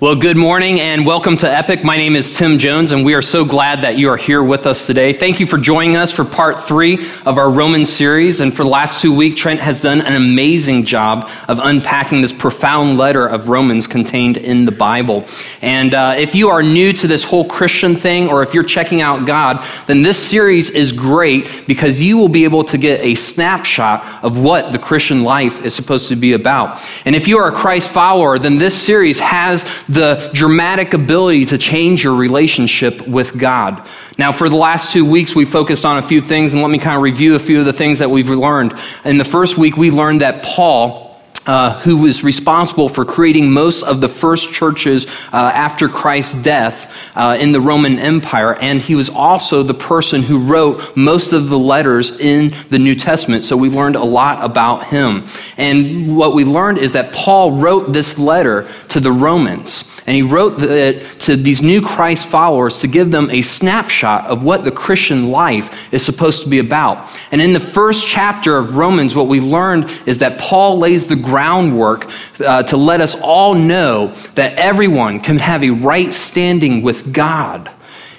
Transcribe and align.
Well, 0.00 0.14
good 0.14 0.36
morning 0.36 0.78
and 0.78 1.04
welcome 1.04 1.36
to 1.38 1.52
Epic. 1.52 1.82
My 1.82 1.96
name 1.96 2.14
is 2.14 2.36
Tim 2.36 2.60
Jones, 2.60 2.92
and 2.92 3.04
we 3.04 3.14
are 3.14 3.22
so 3.22 3.44
glad 3.44 3.82
that 3.82 3.98
you 3.98 4.08
are 4.10 4.16
here 4.16 4.40
with 4.40 4.64
us 4.64 4.86
today. 4.86 5.12
Thank 5.12 5.40
you 5.40 5.46
for 5.48 5.58
joining 5.58 5.96
us 5.96 6.12
for 6.12 6.24
part 6.24 6.62
three 6.62 7.04
of 7.26 7.36
our 7.36 7.50
Roman 7.50 7.84
series. 7.84 8.38
And 8.38 8.56
for 8.56 8.62
the 8.62 8.68
last 8.68 9.02
two 9.02 9.12
weeks, 9.12 9.40
Trent 9.40 9.58
has 9.58 9.82
done 9.82 10.00
an 10.00 10.14
amazing 10.14 10.84
job 10.84 11.28
of 11.48 11.58
unpacking 11.60 12.20
this 12.20 12.32
profound 12.32 12.96
letter 12.96 13.26
of 13.26 13.48
Romans 13.48 13.88
contained 13.88 14.36
in 14.36 14.66
the 14.66 14.70
Bible. 14.70 15.26
And 15.62 15.92
uh, 15.92 16.14
if 16.16 16.32
you 16.36 16.48
are 16.50 16.62
new 16.62 16.92
to 16.92 17.08
this 17.08 17.24
whole 17.24 17.48
Christian 17.48 17.96
thing, 17.96 18.28
or 18.28 18.44
if 18.44 18.54
you're 18.54 18.62
checking 18.62 19.00
out 19.00 19.26
God, 19.26 19.66
then 19.88 20.02
this 20.02 20.16
series 20.16 20.70
is 20.70 20.92
great 20.92 21.66
because 21.66 22.00
you 22.00 22.18
will 22.18 22.28
be 22.28 22.44
able 22.44 22.62
to 22.62 22.78
get 22.78 23.00
a 23.00 23.16
snapshot 23.16 24.22
of 24.22 24.38
what 24.38 24.70
the 24.70 24.78
Christian 24.78 25.24
life 25.24 25.64
is 25.64 25.74
supposed 25.74 26.08
to 26.10 26.14
be 26.14 26.34
about. 26.34 26.80
And 27.04 27.16
if 27.16 27.26
you 27.26 27.38
are 27.38 27.48
a 27.48 27.52
Christ 27.52 27.90
follower, 27.90 28.38
then 28.38 28.58
this 28.58 28.80
series 28.80 29.18
has 29.18 29.64
the 29.88 30.30
dramatic 30.34 30.92
ability 30.94 31.46
to 31.46 31.58
change 31.58 32.04
your 32.04 32.14
relationship 32.14 33.06
with 33.06 33.36
God. 33.36 33.86
Now, 34.18 34.32
for 34.32 34.48
the 34.48 34.56
last 34.56 34.92
two 34.92 35.04
weeks, 35.04 35.34
we 35.34 35.44
focused 35.44 35.84
on 35.84 35.98
a 35.98 36.02
few 36.02 36.20
things, 36.20 36.52
and 36.52 36.62
let 36.62 36.70
me 36.70 36.78
kind 36.78 36.96
of 36.96 37.02
review 37.02 37.34
a 37.34 37.38
few 37.38 37.60
of 37.60 37.66
the 37.66 37.72
things 37.72 38.00
that 38.00 38.10
we've 38.10 38.28
learned. 38.28 38.78
In 39.04 39.18
the 39.18 39.24
first 39.24 39.56
week, 39.56 39.76
we 39.76 39.90
learned 39.90 40.20
that 40.20 40.42
Paul, 40.42 41.07
uh, 41.48 41.80
who 41.80 41.96
was 41.96 42.22
responsible 42.22 42.88
for 42.88 43.04
creating 43.04 43.50
most 43.50 43.82
of 43.82 44.00
the 44.00 44.08
first 44.08 44.52
churches 44.52 45.06
uh, 45.32 45.50
after 45.54 45.88
Christ's 45.88 46.34
death 46.34 46.94
uh, 47.16 47.36
in 47.40 47.52
the 47.52 47.60
Roman 47.60 47.98
Empire. 47.98 48.54
And 48.56 48.80
he 48.80 48.94
was 48.94 49.08
also 49.08 49.62
the 49.62 49.74
person 49.74 50.22
who 50.22 50.38
wrote 50.38 50.96
most 50.96 51.32
of 51.32 51.48
the 51.48 51.58
letters 51.58 52.20
in 52.20 52.54
the 52.68 52.78
New 52.78 52.94
Testament. 52.94 53.44
So 53.44 53.56
we 53.56 53.70
learned 53.70 53.96
a 53.96 54.04
lot 54.04 54.44
about 54.44 54.86
him. 54.86 55.24
And 55.56 56.16
what 56.16 56.34
we 56.34 56.44
learned 56.44 56.78
is 56.78 56.92
that 56.92 57.12
Paul 57.12 57.52
wrote 57.52 57.92
this 57.92 58.18
letter 58.18 58.68
to 58.90 59.00
the 59.00 59.10
Romans. 59.10 59.97
And 60.08 60.16
he 60.16 60.22
wrote 60.22 60.62
it 60.62 61.04
to 61.20 61.36
these 61.36 61.60
new 61.60 61.82
Christ 61.82 62.28
followers 62.28 62.78
to 62.78 62.86
give 62.86 63.10
them 63.10 63.30
a 63.30 63.42
snapshot 63.42 64.24
of 64.24 64.42
what 64.42 64.64
the 64.64 64.70
Christian 64.70 65.30
life 65.30 65.92
is 65.92 66.02
supposed 66.02 66.44
to 66.44 66.48
be 66.48 66.60
about. 66.60 67.14
And 67.30 67.42
in 67.42 67.52
the 67.52 67.60
first 67.60 68.06
chapter 68.06 68.56
of 68.56 68.78
Romans, 68.78 69.14
what 69.14 69.28
we 69.28 69.38
learned 69.38 69.90
is 70.06 70.16
that 70.18 70.38
Paul 70.38 70.78
lays 70.78 71.06
the 71.08 71.14
groundwork 71.14 72.10
uh, 72.40 72.62
to 72.62 72.78
let 72.78 73.02
us 73.02 73.16
all 73.20 73.52
know 73.52 74.14
that 74.34 74.54
everyone 74.58 75.20
can 75.20 75.38
have 75.40 75.62
a 75.62 75.72
right 75.72 76.14
standing 76.14 76.80
with 76.80 77.12
God 77.12 77.70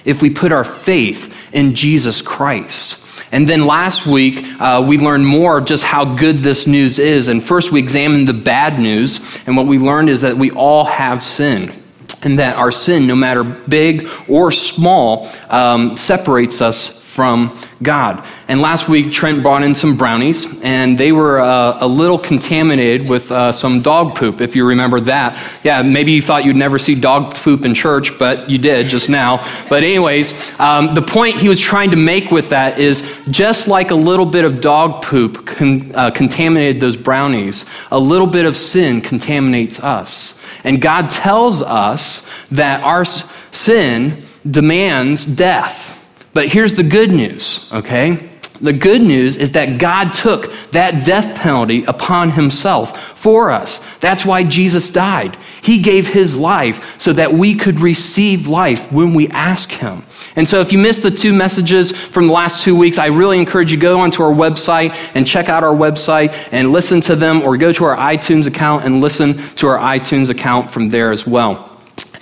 if 0.04 0.22
we 0.22 0.30
put 0.30 0.52
our 0.52 0.62
faith 0.62 1.34
in 1.52 1.74
Jesus 1.74 2.22
Christ. 2.22 3.04
And 3.32 3.48
then 3.48 3.66
last 3.66 4.06
week, 4.06 4.44
uh, 4.60 4.84
we 4.86 4.96
learned 4.96 5.26
more 5.26 5.58
of 5.58 5.64
just 5.64 5.82
how 5.82 6.04
good 6.04 6.38
this 6.38 6.68
news 6.68 7.00
is. 7.00 7.26
And 7.26 7.42
first, 7.42 7.72
we 7.72 7.80
examined 7.80 8.28
the 8.28 8.32
bad 8.32 8.78
news. 8.78 9.18
And 9.48 9.56
what 9.56 9.66
we 9.66 9.78
learned 9.78 10.08
is 10.08 10.20
that 10.20 10.36
we 10.36 10.52
all 10.52 10.84
have 10.84 11.24
sin 11.24 11.79
and 12.22 12.38
that 12.38 12.56
our 12.56 12.70
sin, 12.70 13.06
no 13.06 13.14
matter 13.14 13.44
big 13.44 14.08
or 14.28 14.50
small, 14.50 15.30
um, 15.48 15.96
separates 15.96 16.60
us 16.60 16.99
from 17.20 17.54
God. 17.82 18.26
And 18.48 18.62
last 18.62 18.88
week, 18.88 19.12
Trent 19.12 19.42
brought 19.42 19.62
in 19.62 19.74
some 19.74 19.94
brownies, 19.94 20.46
and 20.62 20.96
they 20.96 21.12
were 21.12 21.38
uh, 21.38 21.76
a 21.78 21.86
little 21.86 22.18
contaminated 22.18 23.06
with 23.10 23.30
uh, 23.30 23.52
some 23.52 23.82
dog 23.82 24.14
poop, 24.14 24.40
if 24.40 24.56
you 24.56 24.64
remember 24.64 25.00
that. 25.00 25.38
Yeah, 25.62 25.82
maybe 25.82 26.12
you 26.12 26.22
thought 26.22 26.46
you'd 26.46 26.56
never 26.56 26.78
see 26.78 26.94
dog 26.94 27.34
poop 27.34 27.66
in 27.66 27.74
church, 27.74 28.18
but 28.18 28.48
you 28.48 28.56
did 28.56 28.86
just 28.86 29.10
now. 29.10 29.46
But, 29.68 29.84
anyways, 29.84 30.58
um, 30.58 30.94
the 30.94 31.02
point 31.02 31.36
he 31.36 31.50
was 31.50 31.60
trying 31.60 31.90
to 31.90 31.96
make 31.96 32.30
with 32.30 32.48
that 32.48 32.80
is 32.80 33.02
just 33.30 33.68
like 33.68 33.90
a 33.90 33.94
little 33.94 34.24
bit 34.24 34.46
of 34.46 34.62
dog 34.62 35.02
poop 35.02 35.44
con- 35.44 35.92
uh, 35.94 36.10
contaminated 36.10 36.80
those 36.80 36.96
brownies, 36.96 37.66
a 37.90 38.00
little 38.00 38.26
bit 38.26 38.46
of 38.46 38.56
sin 38.56 39.02
contaminates 39.02 39.78
us. 39.78 40.40
And 40.64 40.80
God 40.80 41.10
tells 41.10 41.60
us 41.60 42.26
that 42.50 42.82
our 42.82 43.04
sin 43.04 44.22
demands 44.50 45.26
death. 45.26 45.99
But 46.32 46.48
here's 46.48 46.74
the 46.74 46.82
good 46.82 47.10
news, 47.10 47.68
okay? 47.72 48.30
The 48.60 48.72
good 48.74 49.00
news 49.00 49.36
is 49.36 49.52
that 49.52 49.78
God 49.78 50.12
took 50.12 50.52
that 50.72 51.04
death 51.04 51.34
penalty 51.34 51.84
upon 51.84 52.30
himself 52.30 53.18
for 53.18 53.50
us. 53.50 53.80
That's 54.00 54.26
why 54.26 54.44
Jesus 54.44 54.90
died. 54.90 55.36
He 55.62 55.80
gave 55.80 56.08
his 56.08 56.36
life 56.36 57.00
so 57.00 57.14
that 57.14 57.32
we 57.32 57.54
could 57.54 57.80
receive 57.80 58.48
life 58.48 58.92
when 58.92 59.14
we 59.14 59.28
ask 59.28 59.70
him. 59.70 60.04
And 60.36 60.46
so 60.46 60.60
if 60.60 60.72
you 60.72 60.78
missed 60.78 61.02
the 61.02 61.10
two 61.10 61.32
messages 61.32 61.90
from 61.92 62.26
the 62.26 62.34
last 62.34 62.62
two 62.62 62.76
weeks, 62.76 62.98
I 62.98 63.06
really 63.06 63.38
encourage 63.38 63.72
you 63.72 63.78
go 63.78 63.98
onto 63.98 64.22
our 64.22 64.32
website 64.32 64.94
and 65.14 65.26
check 65.26 65.48
out 65.48 65.64
our 65.64 65.74
website 65.74 66.34
and 66.52 66.70
listen 66.70 67.00
to 67.02 67.16
them 67.16 67.42
or 67.42 67.56
go 67.56 67.72
to 67.72 67.84
our 67.84 67.96
iTunes 67.96 68.46
account 68.46 68.84
and 68.84 69.00
listen 69.00 69.38
to 69.56 69.68
our 69.68 69.78
iTunes 69.78 70.28
account 70.28 70.70
from 70.70 70.90
there 70.90 71.10
as 71.10 71.26
well. 71.26 71.69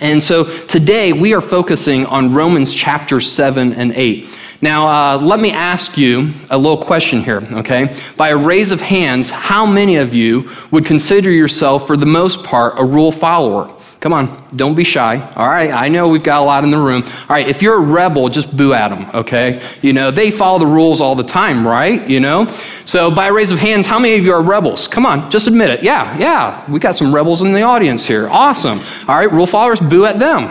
And 0.01 0.23
so 0.23 0.45
today 0.67 1.11
we 1.11 1.33
are 1.33 1.41
focusing 1.41 2.05
on 2.05 2.33
Romans 2.33 2.73
chapter 2.73 3.19
7 3.19 3.73
and 3.73 3.91
8. 3.93 4.27
Now, 4.61 4.87
uh, 4.87 5.17
let 5.17 5.39
me 5.39 5.51
ask 5.51 5.97
you 5.97 6.31
a 6.49 6.57
little 6.57 6.77
question 6.77 7.21
here, 7.21 7.41
okay? 7.53 7.97
By 8.15 8.29
a 8.29 8.37
raise 8.37 8.71
of 8.71 8.79
hands, 8.79 9.29
how 9.29 9.65
many 9.65 9.97
of 9.97 10.13
you 10.13 10.49
would 10.71 10.85
consider 10.85 11.31
yourself, 11.31 11.87
for 11.87 11.97
the 11.97 12.05
most 12.05 12.43
part, 12.43 12.73
a 12.77 12.83
rule 12.83 13.11
follower? 13.11 13.73
Come 13.99 14.13
on, 14.13 14.47
don't 14.55 14.75
be 14.75 14.85
shy. 14.85 15.19
All 15.35 15.47
right, 15.47 15.71
I 15.71 15.89
know 15.89 16.07
we've 16.07 16.23
got 16.23 16.41
a 16.41 16.45
lot 16.45 16.63
in 16.63 16.71
the 16.71 16.77
room. 16.77 17.03
All 17.03 17.27
right, 17.29 17.47
if 17.47 17.61
you're 17.61 17.75
a 17.75 17.79
rebel, 17.79 18.29
just 18.29 18.55
boo 18.55 18.73
at 18.73 18.89
them, 18.89 19.09
okay? 19.13 19.61
You 19.81 19.91
know, 19.91 20.09
they 20.09 20.31
follow 20.31 20.57
the 20.57 20.67
rules 20.67 21.01
all 21.01 21.15
the 21.15 21.23
time, 21.23 21.67
right? 21.67 22.07
You 22.09 22.21
know? 22.21 22.49
So, 22.85 23.11
by 23.11 23.27
a 23.27 23.33
raise 23.33 23.51
of 23.51 23.59
hands, 23.59 23.87
how 23.87 23.99
many 23.99 24.15
of 24.15 24.23
you 24.23 24.31
are 24.31 24.41
rebels? 24.41 24.87
Come 24.87 25.05
on, 25.05 25.29
just 25.29 25.47
admit 25.47 25.69
it. 25.69 25.83
Yeah, 25.83 26.17
yeah, 26.17 26.71
we 26.71 26.79
got 26.79 26.95
some 26.95 27.13
rebels 27.13 27.41
in 27.41 27.51
the 27.51 27.63
audience 27.63 28.05
here. 28.05 28.29
Awesome. 28.29 28.79
All 29.07 29.17
right, 29.17 29.31
rule 29.31 29.45
followers, 29.45 29.81
boo 29.81 30.05
at 30.05 30.17
them. 30.17 30.49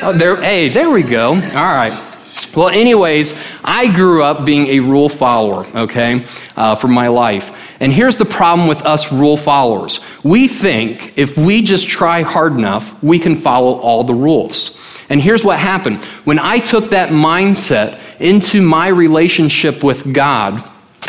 Oh, 0.00 0.12
there, 0.12 0.36
hey, 0.36 0.68
there 0.68 0.90
we 0.90 1.02
go. 1.02 1.30
All 1.30 1.36
right. 1.36 2.11
Well, 2.54 2.68
anyways, 2.68 3.34
I 3.64 3.92
grew 3.92 4.22
up 4.22 4.44
being 4.44 4.66
a 4.68 4.80
rule 4.80 5.08
follower, 5.08 5.66
okay, 5.76 6.24
uh, 6.56 6.74
for 6.74 6.88
my 6.88 7.08
life. 7.08 7.76
And 7.80 7.92
here's 7.92 8.16
the 8.16 8.24
problem 8.24 8.68
with 8.68 8.82
us 8.82 9.12
rule 9.12 9.36
followers 9.36 10.00
we 10.22 10.48
think 10.48 11.14
if 11.16 11.36
we 11.36 11.62
just 11.62 11.88
try 11.88 12.22
hard 12.22 12.52
enough, 12.52 13.00
we 13.02 13.18
can 13.18 13.36
follow 13.36 13.78
all 13.80 14.04
the 14.04 14.14
rules. 14.14 14.78
And 15.08 15.20
here's 15.20 15.44
what 15.44 15.58
happened 15.58 16.02
when 16.24 16.38
I 16.38 16.58
took 16.58 16.90
that 16.90 17.10
mindset 17.10 18.00
into 18.20 18.62
my 18.62 18.88
relationship 18.88 19.84
with 19.84 20.12
God, 20.14 20.62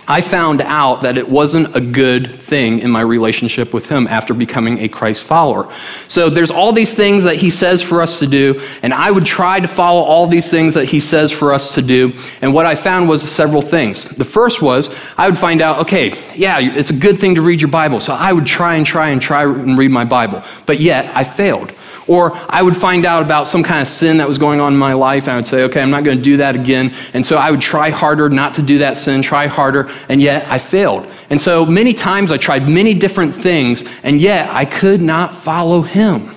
I 0.07 0.19
found 0.19 0.61
out 0.61 1.01
that 1.01 1.17
it 1.17 1.29
wasn't 1.29 1.75
a 1.75 1.81
good 1.81 2.35
thing 2.35 2.79
in 2.79 2.91
my 2.91 3.01
relationship 3.01 3.73
with 3.73 3.87
him 3.87 4.07
after 4.07 4.33
becoming 4.33 4.79
a 4.79 4.89
Christ 4.89 5.23
follower. 5.23 5.71
So 6.09 6.29
there's 6.29 6.51
all 6.51 6.73
these 6.73 6.93
things 6.93 7.23
that 7.23 7.37
he 7.37 7.49
says 7.49 7.81
for 7.81 8.01
us 8.01 8.19
to 8.19 8.27
do, 8.27 8.61
and 8.81 8.93
I 8.93 9.11
would 9.11 9.25
try 9.25 9.61
to 9.61 9.67
follow 9.67 10.01
all 10.01 10.27
these 10.27 10.51
things 10.51 10.73
that 10.73 10.85
he 10.85 10.99
says 10.99 11.31
for 11.31 11.53
us 11.53 11.73
to 11.75 11.81
do. 11.81 12.13
And 12.41 12.53
what 12.53 12.65
I 12.65 12.75
found 12.75 13.07
was 13.07 13.21
several 13.21 13.61
things. 13.61 14.03
The 14.03 14.25
first 14.25 14.61
was 14.61 14.93
I 15.17 15.29
would 15.29 15.39
find 15.39 15.61
out, 15.61 15.79
okay, 15.79 16.19
yeah, 16.35 16.59
it's 16.59 16.89
a 16.89 16.95
good 16.95 17.17
thing 17.17 17.35
to 17.35 17.41
read 17.41 17.61
your 17.61 17.71
Bible. 17.71 18.01
So 18.01 18.13
I 18.13 18.33
would 18.33 18.45
try 18.45 18.75
and 18.75 18.85
try 18.85 19.09
and 19.09 19.21
try 19.21 19.43
and 19.43 19.77
read 19.77 19.91
my 19.91 20.05
Bible. 20.05 20.43
But 20.65 20.81
yet 20.81 21.15
I 21.15 21.23
failed. 21.23 21.71
Or 22.07 22.31
I 22.49 22.61
would 22.61 22.75
find 22.75 23.05
out 23.05 23.21
about 23.21 23.47
some 23.47 23.63
kind 23.63 23.81
of 23.81 23.87
sin 23.87 24.17
that 24.17 24.27
was 24.27 24.37
going 24.37 24.59
on 24.59 24.73
in 24.73 24.79
my 24.79 24.93
life, 24.93 25.23
and 25.23 25.33
I 25.33 25.35
would 25.35 25.47
say, 25.47 25.63
okay, 25.63 25.81
I'm 25.81 25.89
not 25.89 26.03
going 26.03 26.17
to 26.17 26.23
do 26.23 26.37
that 26.37 26.55
again. 26.55 26.93
And 27.13 27.25
so 27.25 27.37
I 27.37 27.51
would 27.51 27.61
try 27.61 27.89
harder 27.89 28.29
not 28.29 28.55
to 28.55 28.61
do 28.61 28.79
that 28.79 28.97
sin, 28.97 29.21
try 29.21 29.47
harder, 29.47 29.89
and 30.09 30.21
yet 30.21 30.47
I 30.47 30.57
failed. 30.57 31.07
And 31.29 31.39
so 31.39 31.65
many 31.65 31.93
times 31.93 32.31
I 32.31 32.37
tried 32.37 32.67
many 32.67 32.93
different 32.93 33.35
things, 33.35 33.83
and 34.03 34.19
yet 34.19 34.49
I 34.49 34.65
could 34.65 35.01
not 35.01 35.35
follow 35.35 35.81
him. 35.81 36.32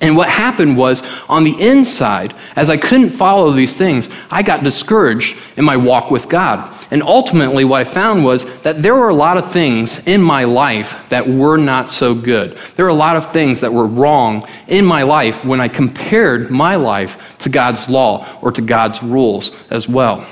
And 0.00 0.16
what 0.16 0.28
happened 0.28 0.76
was, 0.76 1.02
on 1.28 1.44
the 1.44 1.58
inside, 1.60 2.34
as 2.56 2.68
I 2.68 2.76
couldn't 2.76 3.10
follow 3.10 3.52
these 3.52 3.76
things, 3.76 4.10
I 4.30 4.42
got 4.42 4.64
discouraged 4.64 5.36
in 5.56 5.64
my 5.64 5.76
walk 5.76 6.10
with 6.10 6.28
God. 6.28 6.76
And 6.90 7.02
ultimately, 7.02 7.64
what 7.64 7.80
I 7.80 7.84
found 7.84 8.24
was 8.24 8.44
that 8.62 8.82
there 8.82 8.94
were 8.94 9.08
a 9.08 9.14
lot 9.14 9.38
of 9.38 9.52
things 9.52 10.06
in 10.06 10.20
my 10.20 10.44
life 10.44 11.08
that 11.08 11.28
were 11.28 11.56
not 11.56 11.90
so 11.90 12.14
good. 12.14 12.58
There 12.76 12.84
were 12.84 12.90
a 12.90 12.94
lot 12.94 13.16
of 13.16 13.32
things 13.32 13.60
that 13.60 13.72
were 13.72 13.86
wrong 13.86 14.46
in 14.68 14.84
my 14.84 15.04
life 15.04 15.44
when 15.44 15.60
I 15.60 15.68
compared 15.68 16.50
my 16.50 16.74
life 16.74 17.38
to 17.38 17.48
God's 17.48 17.88
law 17.88 18.28
or 18.42 18.52
to 18.52 18.60
God's 18.60 19.02
rules 19.02 19.52
as 19.70 19.88
well. 19.88 20.26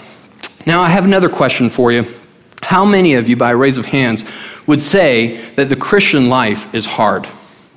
Now, 0.66 0.82
I 0.82 0.88
have 0.88 1.04
another 1.04 1.28
question 1.28 1.70
for 1.70 1.92
you. 1.92 2.06
How 2.62 2.84
many 2.84 3.14
of 3.14 3.28
you, 3.28 3.36
by 3.36 3.52
a 3.52 3.56
raise 3.56 3.78
of 3.78 3.86
hands, 3.86 4.24
would 4.66 4.80
say 4.80 5.52
that 5.54 5.68
the 5.68 5.76
Christian 5.76 6.28
life 6.28 6.72
is 6.74 6.86
hard? 6.86 7.26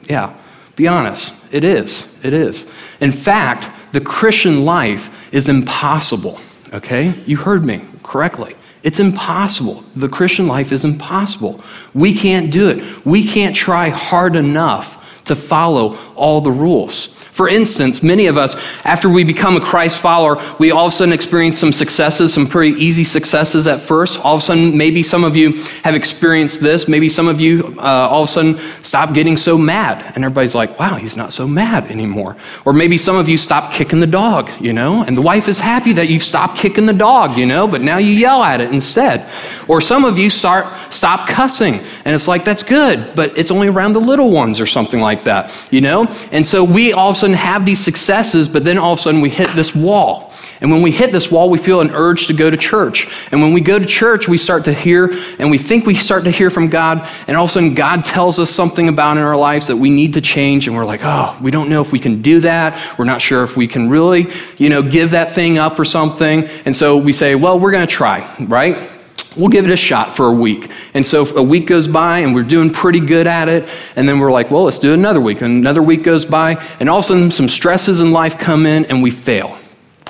Yeah, 0.07 0.35
be 0.75 0.87
honest. 0.87 1.33
It 1.51 1.63
is. 1.63 2.17
It 2.23 2.33
is. 2.33 2.67
In 2.99 3.11
fact, 3.11 3.69
the 3.93 4.01
Christian 4.01 4.65
life 4.65 5.33
is 5.33 5.49
impossible. 5.49 6.39
Okay? 6.73 7.13
You 7.25 7.37
heard 7.37 7.63
me 7.63 7.85
correctly. 8.03 8.55
It's 8.83 8.99
impossible. 8.99 9.83
The 9.95 10.09
Christian 10.09 10.47
life 10.47 10.71
is 10.71 10.85
impossible. 10.85 11.63
We 11.93 12.13
can't 12.13 12.51
do 12.51 12.69
it. 12.69 13.05
We 13.05 13.27
can't 13.27 13.55
try 13.55 13.89
hard 13.89 14.35
enough 14.35 15.23
to 15.25 15.35
follow 15.35 15.97
all 16.15 16.41
the 16.41 16.51
rules. 16.51 17.09
For 17.35 17.49
instance, 17.49 18.01
many 18.01 18.27
of 18.27 18.37
us, 18.37 18.55
after 18.85 19.09
we 19.09 19.25
become 19.25 19.57
a 19.57 19.59
Christ 19.59 19.99
follower, 19.99 20.41
we 20.57 20.71
all 20.71 20.87
of 20.87 20.93
a 20.93 20.95
sudden 20.95 21.13
experience 21.13 21.57
some 21.57 21.73
successes, 21.73 22.33
some 22.33 22.47
pretty 22.47 22.81
easy 22.81 23.03
successes 23.03 23.67
at 23.67 23.81
first. 23.81 24.17
All 24.21 24.37
of 24.37 24.41
a 24.41 24.45
sudden, 24.45 24.77
maybe 24.77 25.03
some 25.03 25.25
of 25.25 25.35
you 25.35 25.61
have 25.83 25.95
experienced 25.95 26.61
this. 26.61 26.87
Maybe 26.87 27.09
some 27.09 27.27
of 27.27 27.41
you 27.41 27.75
uh, 27.77 27.81
all 27.81 28.23
of 28.23 28.29
a 28.29 28.31
sudden 28.31 28.57
stop 28.81 29.13
getting 29.13 29.35
so 29.35 29.57
mad. 29.57 30.13
And 30.15 30.23
everybody's 30.23 30.55
like, 30.55 30.79
wow, 30.79 30.95
he's 30.95 31.17
not 31.17 31.33
so 31.33 31.45
mad 31.45 31.91
anymore. 31.91 32.37
Or 32.63 32.71
maybe 32.71 32.97
some 32.97 33.17
of 33.17 33.27
you 33.27 33.35
stop 33.35 33.73
kicking 33.73 33.99
the 33.99 34.07
dog, 34.07 34.49
you 34.61 34.71
know, 34.71 35.03
and 35.03 35.17
the 35.17 35.21
wife 35.21 35.49
is 35.49 35.59
happy 35.59 35.91
that 35.91 36.07
you've 36.07 36.23
stopped 36.23 36.57
kicking 36.57 36.85
the 36.85 36.93
dog, 36.93 37.37
you 37.37 37.45
know, 37.45 37.67
but 37.67 37.81
now 37.81 37.97
you 37.97 38.11
yell 38.11 38.43
at 38.43 38.61
it 38.61 38.71
instead. 38.71 39.29
Or 39.67 39.81
some 39.81 40.05
of 40.05 40.19
you 40.19 40.29
start 40.29 40.93
stop 40.93 41.27
cussing, 41.27 41.75
and 42.05 42.15
it's 42.15 42.27
like, 42.27 42.43
that's 42.45 42.63
good, 42.63 43.15
but 43.15 43.37
it's 43.37 43.51
only 43.51 43.67
around 43.67 43.93
the 43.93 43.99
little 43.99 44.29
ones 44.29 44.59
or 44.59 44.65
something 44.65 44.99
like 44.99 45.23
that, 45.23 45.51
you 45.71 45.81
know? 45.81 46.05
And 46.31 46.45
so 46.45 46.63
we 46.63 46.93
all 46.93 47.11
of 47.11 47.17
a 47.17 47.19
sudden 47.19 47.35
have 47.35 47.65
these 47.65 47.79
successes, 47.79 48.47
but 48.47 48.63
then 48.63 48.77
all 48.77 48.93
of 48.93 48.99
a 48.99 49.01
sudden 49.01 49.21
we 49.21 49.29
hit 49.29 49.49
this 49.55 49.73
wall. 49.73 50.31
And 50.61 50.71
when 50.71 50.81
we 50.81 50.91
hit 50.91 51.11
this 51.11 51.29
wall, 51.29 51.49
we 51.49 51.57
feel 51.57 51.81
an 51.81 51.91
urge 51.91 52.27
to 52.27 52.33
go 52.33 52.49
to 52.49 52.55
church. 52.55 53.07
And 53.31 53.41
when 53.41 53.53
we 53.53 53.59
go 53.59 53.77
to 53.77 53.85
church, 53.85 54.27
we 54.27 54.37
start 54.37 54.65
to 54.65 54.73
hear, 54.73 55.11
and 55.37 55.51
we 55.51 55.57
think 55.57 55.85
we 55.85 55.95
start 55.95 56.23
to 56.23 56.31
hear 56.31 56.49
from 56.49 56.69
God, 56.69 57.07
and 57.27 57.35
all 57.35 57.43
of 57.43 57.49
a 57.49 57.53
sudden 57.53 57.73
God 57.73 58.05
tells 58.05 58.39
us 58.39 58.49
something 58.49 58.87
about 58.87 59.17
in 59.17 59.23
our 59.23 59.35
lives 59.35 59.67
that 59.67 59.75
we 59.75 59.89
need 59.89 60.13
to 60.13 60.21
change, 60.21 60.67
and 60.67 60.75
we're 60.75 60.85
like, 60.85 61.01
oh, 61.03 61.37
we 61.41 61.51
don't 61.51 61.69
know 61.69 61.81
if 61.81 61.91
we 61.91 61.99
can 61.99 62.21
do 62.21 62.39
that. 62.41 62.97
We're 62.97 63.05
not 63.05 63.21
sure 63.21 63.43
if 63.43 63.57
we 63.57 63.67
can 63.67 63.89
really, 63.89 64.31
you 64.57 64.69
know, 64.69 64.81
give 64.81 65.11
that 65.11 65.33
thing 65.33 65.57
up 65.57 65.77
or 65.77 65.85
something. 65.85 66.45
And 66.65 66.75
so 66.75 66.97
we 66.97 67.11
say, 67.13 67.35
well, 67.35 67.59
we're 67.59 67.71
going 67.71 67.85
to 67.85 67.93
try, 67.93 68.33
right? 68.39 68.94
We'll 69.35 69.49
give 69.49 69.65
it 69.65 69.71
a 69.71 69.77
shot 69.77 70.15
for 70.15 70.27
a 70.27 70.33
week. 70.33 70.69
And 70.93 71.05
so 71.05 71.25
a 71.35 71.43
week 71.43 71.67
goes 71.67 71.87
by 71.87 72.19
and 72.19 72.33
we're 72.33 72.43
doing 72.43 72.69
pretty 72.69 72.99
good 72.99 73.27
at 73.27 73.49
it. 73.49 73.67
And 73.95 74.07
then 74.07 74.19
we're 74.19 74.31
like, 74.31 74.51
well, 74.51 74.63
let's 74.63 74.79
do 74.79 74.93
another 74.93 75.21
week. 75.21 75.41
And 75.41 75.59
another 75.59 75.83
week 75.83 76.03
goes 76.03 76.25
by. 76.25 76.63
And 76.79 76.89
all 76.89 76.99
of 76.99 77.05
a 77.05 77.07
sudden, 77.07 77.31
some 77.31 77.49
stresses 77.49 77.99
in 77.99 78.11
life 78.11 78.37
come 78.37 78.65
in 78.65 78.85
and 78.85 79.03
we 79.03 79.11
fail. 79.11 79.57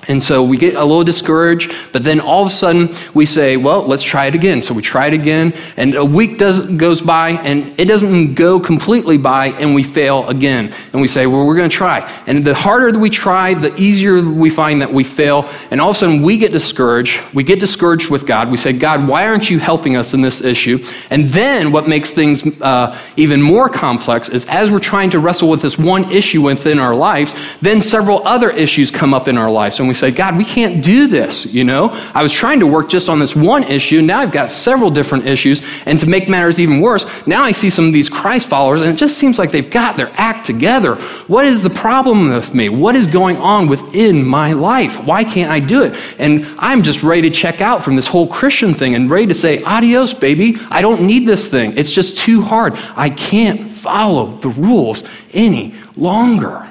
And 0.07 0.22
so 0.22 0.44
we 0.44 0.57
get 0.57 0.75
a 0.75 0.84
little 0.84 1.04
discouraged, 1.04 1.74
but 1.92 2.04
then 2.04 2.19
all 2.19 2.42
of 2.42 2.48
a 2.48 2.56
sudden 2.56 2.90
we 3.13 3.25
say, 3.25 3.57
well, 3.57 3.86
let's 3.86 4.04
try 4.04 4.28
it 4.28 4.36
again. 4.36 4.62
So 4.62 4.74
we 4.74 4.81
try 4.81 5.07
it 5.07 5.13
again, 5.13 5.54
and 5.78 5.96
a 5.96 6.06
week 6.06 6.38
does, 6.38 6.66
goes 6.78 7.02
by, 7.02 7.31
and 7.31 7.80
it 7.80 7.86
doesn't 7.86 8.36
go 8.36 8.60
completely 8.60 9.18
by, 9.18 9.48
and 9.48 9.74
we 9.74 9.84
fail 9.84 10.28
again. 10.28 10.74
And 10.94 11.02
we 11.02 11.07
say, 11.07 11.28
well, 11.28 11.46
we're 11.46 11.56
going 11.56 11.69
to 11.69 11.75
try. 11.75 12.10
And 12.28 12.46
the 12.46 12.54
harder 12.54 12.92
that 12.92 13.00
we 13.00 13.10
try, 13.10 13.54
the 13.54 13.75
easier 13.80 14.22
we 14.22 14.50
find 14.50 14.81
that 14.81 14.92
we 14.92 15.04
fail. 15.04 15.50
And 15.72 15.81
all 15.81 15.92
of 15.92 15.96
a 15.96 16.00
sudden 16.00 16.22
we 16.22 16.38
get 16.38 16.51
discouraged. 16.51 17.22
We 17.34 17.44
get 17.44 17.60
discouraged 17.60 18.10
with 18.10 18.25
God. 18.25 18.51
We 18.51 18.58
say, 18.58 18.74
God, 18.74 19.08
why 19.08 19.28
aren't 19.28 19.50
you 19.50 19.60
helping 19.60 19.98
us 19.98 20.13
in 20.13 20.22
this 20.22 20.42
issue? 20.42 20.84
And 21.10 21.30
then 21.30 21.72
what 21.72 21.88
makes 21.88 22.12
things 22.12 22.46
uh, 22.62 22.98
even 23.18 23.42
more 23.42 23.69
complex 23.69 24.30
is 24.30 24.46
as 24.46 24.72
we're 24.72 24.80
trying 24.80 25.10
to 25.12 25.19
wrestle 25.19 25.50
with 25.50 25.62
this 25.62 25.78
one 25.78 26.12
issue 26.12 26.42
within 26.42 26.80
our 26.80 26.96
lives, 26.96 27.34
then 27.62 27.81
several 27.81 28.25
other 28.28 28.51
issues 28.51 28.92
come 28.92 29.13
up 29.13 29.28
in 29.28 29.38
our 29.38 29.50
lives. 29.50 29.80
And 29.80 29.88
we 29.88 29.94
say, 29.96 30.12
God, 30.12 30.38
we 30.38 30.46
can't 30.46 30.84
do 30.84 31.08
this, 31.08 31.46
you 31.54 31.64
know? 31.64 31.90
I 32.14 32.22
was 32.22 32.32
trying 32.32 32.60
to 32.60 32.68
work 32.68 32.90
just 32.90 33.10
on 33.10 33.20
this 33.20 33.36
one 33.36 33.64
issue. 33.64 34.02
Now 34.02 34.20
I've 34.20 34.32
got 34.32 34.52
several 34.52 34.92
different 34.92 35.26
issues. 35.26 35.62
And 35.86 36.00
to 36.00 36.06
make 36.06 36.30
matters 36.30 36.60
even 36.60 36.82
worse, 36.82 37.06
now 37.26 37.44
I 37.44 37.52
see 37.52 37.70
some 37.70 37.86
of 37.86 37.94
these 37.94 38.10
Christ 38.10 38.48
followers, 38.48 38.82
and 38.82 38.90
it 38.90 38.98
just 38.98 39.18
seems 39.18 39.40
like 39.40 39.52
they've 39.52 39.70
got 39.70 39.98
their 39.98 40.12
act 40.16 40.46
together. 40.46 40.96
What 41.28 41.46
is 41.46 41.64
the 41.64 41.70
problem 41.70 42.30
with 42.30 42.54
me? 42.54 42.70
What 42.70 42.96
is 42.96 43.08
going 43.08 43.38
on 43.38 43.68
within 43.68 44.26
my 44.26 44.54
life? 44.54 45.04
Why 45.06 45.24
can't 45.24 45.50
I 45.50 45.60
do 45.60 45.84
it? 45.84 45.96
And 46.20 46.46
I'm 46.60 46.84
just 46.84 47.04
ready 47.04 47.24
to 47.24 47.30
check 47.30 47.62
out 47.62 47.84
from 47.84 47.96
this 47.96 48.08
whole 48.08 48.28
Christian 48.28 48.74
thing 48.74 48.96
and 48.96 49.10
ready 49.10 49.28
to 49.28 49.34
say, 49.34 49.64
adios, 49.64 50.14
baby. 50.14 50.58
I 50.70 50.82
don't 50.82 51.02
need 51.02 51.28
this 51.28 51.48
thing. 51.48 51.78
It's 51.78 51.92
just 51.92 52.18
too 52.18 52.42
hard. 52.42 52.74
I 52.96 53.10
can't 53.10 53.70
follow 53.70 54.38
the 54.38 54.50
rules 54.50 55.04
any 55.34 55.76
longer. 55.96 56.68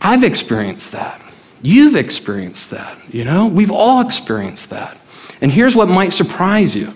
I've 0.00 0.24
experienced 0.24 0.92
that. 0.92 1.20
You've 1.62 1.96
experienced 1.96 2.70
that, 2.70 2.98
you 3.12 3.24
know? 3.24 3.46
We've 3.46 3.72
all 3.72 4.00
experienced 4.00 4.70
that. 4.70 4.96
And 5.40 5.50
here's 5.50 5.74
what 5.74 5.88
might 5.88 6.12
surprise 6.12 6.74
you 6.76 6.92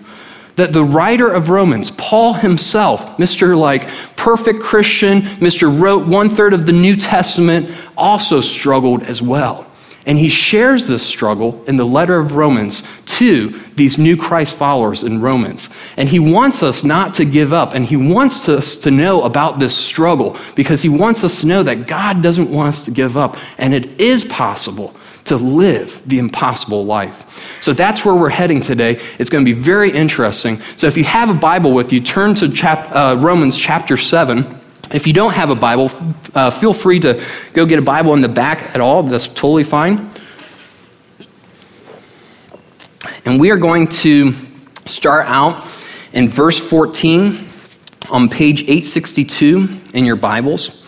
that 0.55 0.73
the 0.73 0.83
writer 0.83 1.29
of 1.31 1.49
Romans, 1.49 1.91
Paul 1.91 2.33
himself, 2.33 3.17
Mr. 3.17 3.57
like 3.57 3.89
perfect 4.17 4.61
Christian, 4.61 5.21
Mr. 5.21 5.81
wrote 5.81 6.05
one 6.05 6.29
third 6.29 6.53
of 6.53 6.65
the 6.65 6.73
New 6.73 6.95
Testament, 6.97 7.73
also 7.97 8.41
struggled 8.41 9.01
as 9.03 9.21
well. 9.21 9.70
And 10.05 10.17
he 10.17 10.29
shares 10.29 10.87
this 10.87 11.05
struggle 11.05 11.63
in 11.67 11.75
the 11.75 11.85
letter 11.85 12.17
of 12.17 12.35
Romans 12.35 12.83
to 13.17 13.59
these 13.75 13.97
new 13.97 14.17
Christ 14.17 14.55
followers 14.55 15.03
in 15.03 15.21
Romans. 15.21 15.69
And 15.95 16.09
he 16.09 16.19
wants 16.19 16.63
us 16.63 16.83
not 16.83 17.13
to 17.15 17.25
give 17.25 17.53
up, 17.53 17.73
and 17.75 17.85
he 17.85 17.97
wants 17.97 18.49
us 18.49 18.75
to 18.77 18.91
know 18.91 19.23
about 19.23 19.59
this 19.59 19.75
struggle 19.75 20.37
because 20.55 20.81
he 20.81 20.89
wants 20.89 21.23
us 21.23 21.41
to 21.41 21.47
know 21.47 21.61
that 21.63 21.87
God 21.87 22.23
doesn't 22.23 22.49
want 22.51 22.69
us 22.69 22.85
to 22.85 22.91
give 22.91 23.15
up, 23.15 23.37
and 23.59 23.73
it 23.73 24.01
is 24.01 24.25
possible 24.25 24.95
to 25.25 25.37
live 25.37 26.01
the 26.07 26.17
impossible 26.17 26.85
life. 26.85 27.59
So 27.61 27.73
that's 27.73 28.03
where 28.03 28.15
we're 28.15 28.29
heading 28.29 28.61
today. 28.61 28.99
It's 29.19 29.29
going 29.29 29.45
to 29.45 29.53
be 29.53 29.59
very 29.59 29.91
interesting. 29.91 30.59
So 30.77 30.87
if 30.87 30.97
you 30.97 31.03
have 31.03 31.29
a 31.29 31.33
Bible 31.35 31.73
with 31.73 31.93
you, 31.93 32.01
turn 32.01 32.33
to 32.35 32.49
chap- 32.49 32.93
uh, 32.95 33.17
Romans 33.19 33.55
chapter 33.55 33.97
7. 33.97 34.60
If 34.93 35.07
you 35.07 35.13
don't 35.13 35.33
have 35.33 35.49
a 35.49 35.55
Bible, 35.55 35.89
uh, 36.35 36.49
feel 36.49 36.73
free 36.73 36.99
to 36.99 37.23
go 37.53 37.65
get 37.65 37.79
a 37.79 37.81
Bible 37.81 38.13
in 38.13 38.21
the 38.21 38.29
back 38.29 38.75
at 38.75 38.81
all. 38.81 39.03
That's 39.03 39.27
totally 39.27 39.63
fine. 39.63 40.09
And 43.25 43.39
we 43.39 43.51
are 43.51 43.57
going 43.57 43.87
to 43.87 44.33
start 44.85 45.27
out 45.27 45.65
in 46.11 46.27
verse 46.27 46.59
14 46.59 47.47
on 48.09 48.27
page 48.29 48.63
862 48.63 49.69
in 49.93 50.05
your 50.05 50.17
Bibles. 50.17 50.80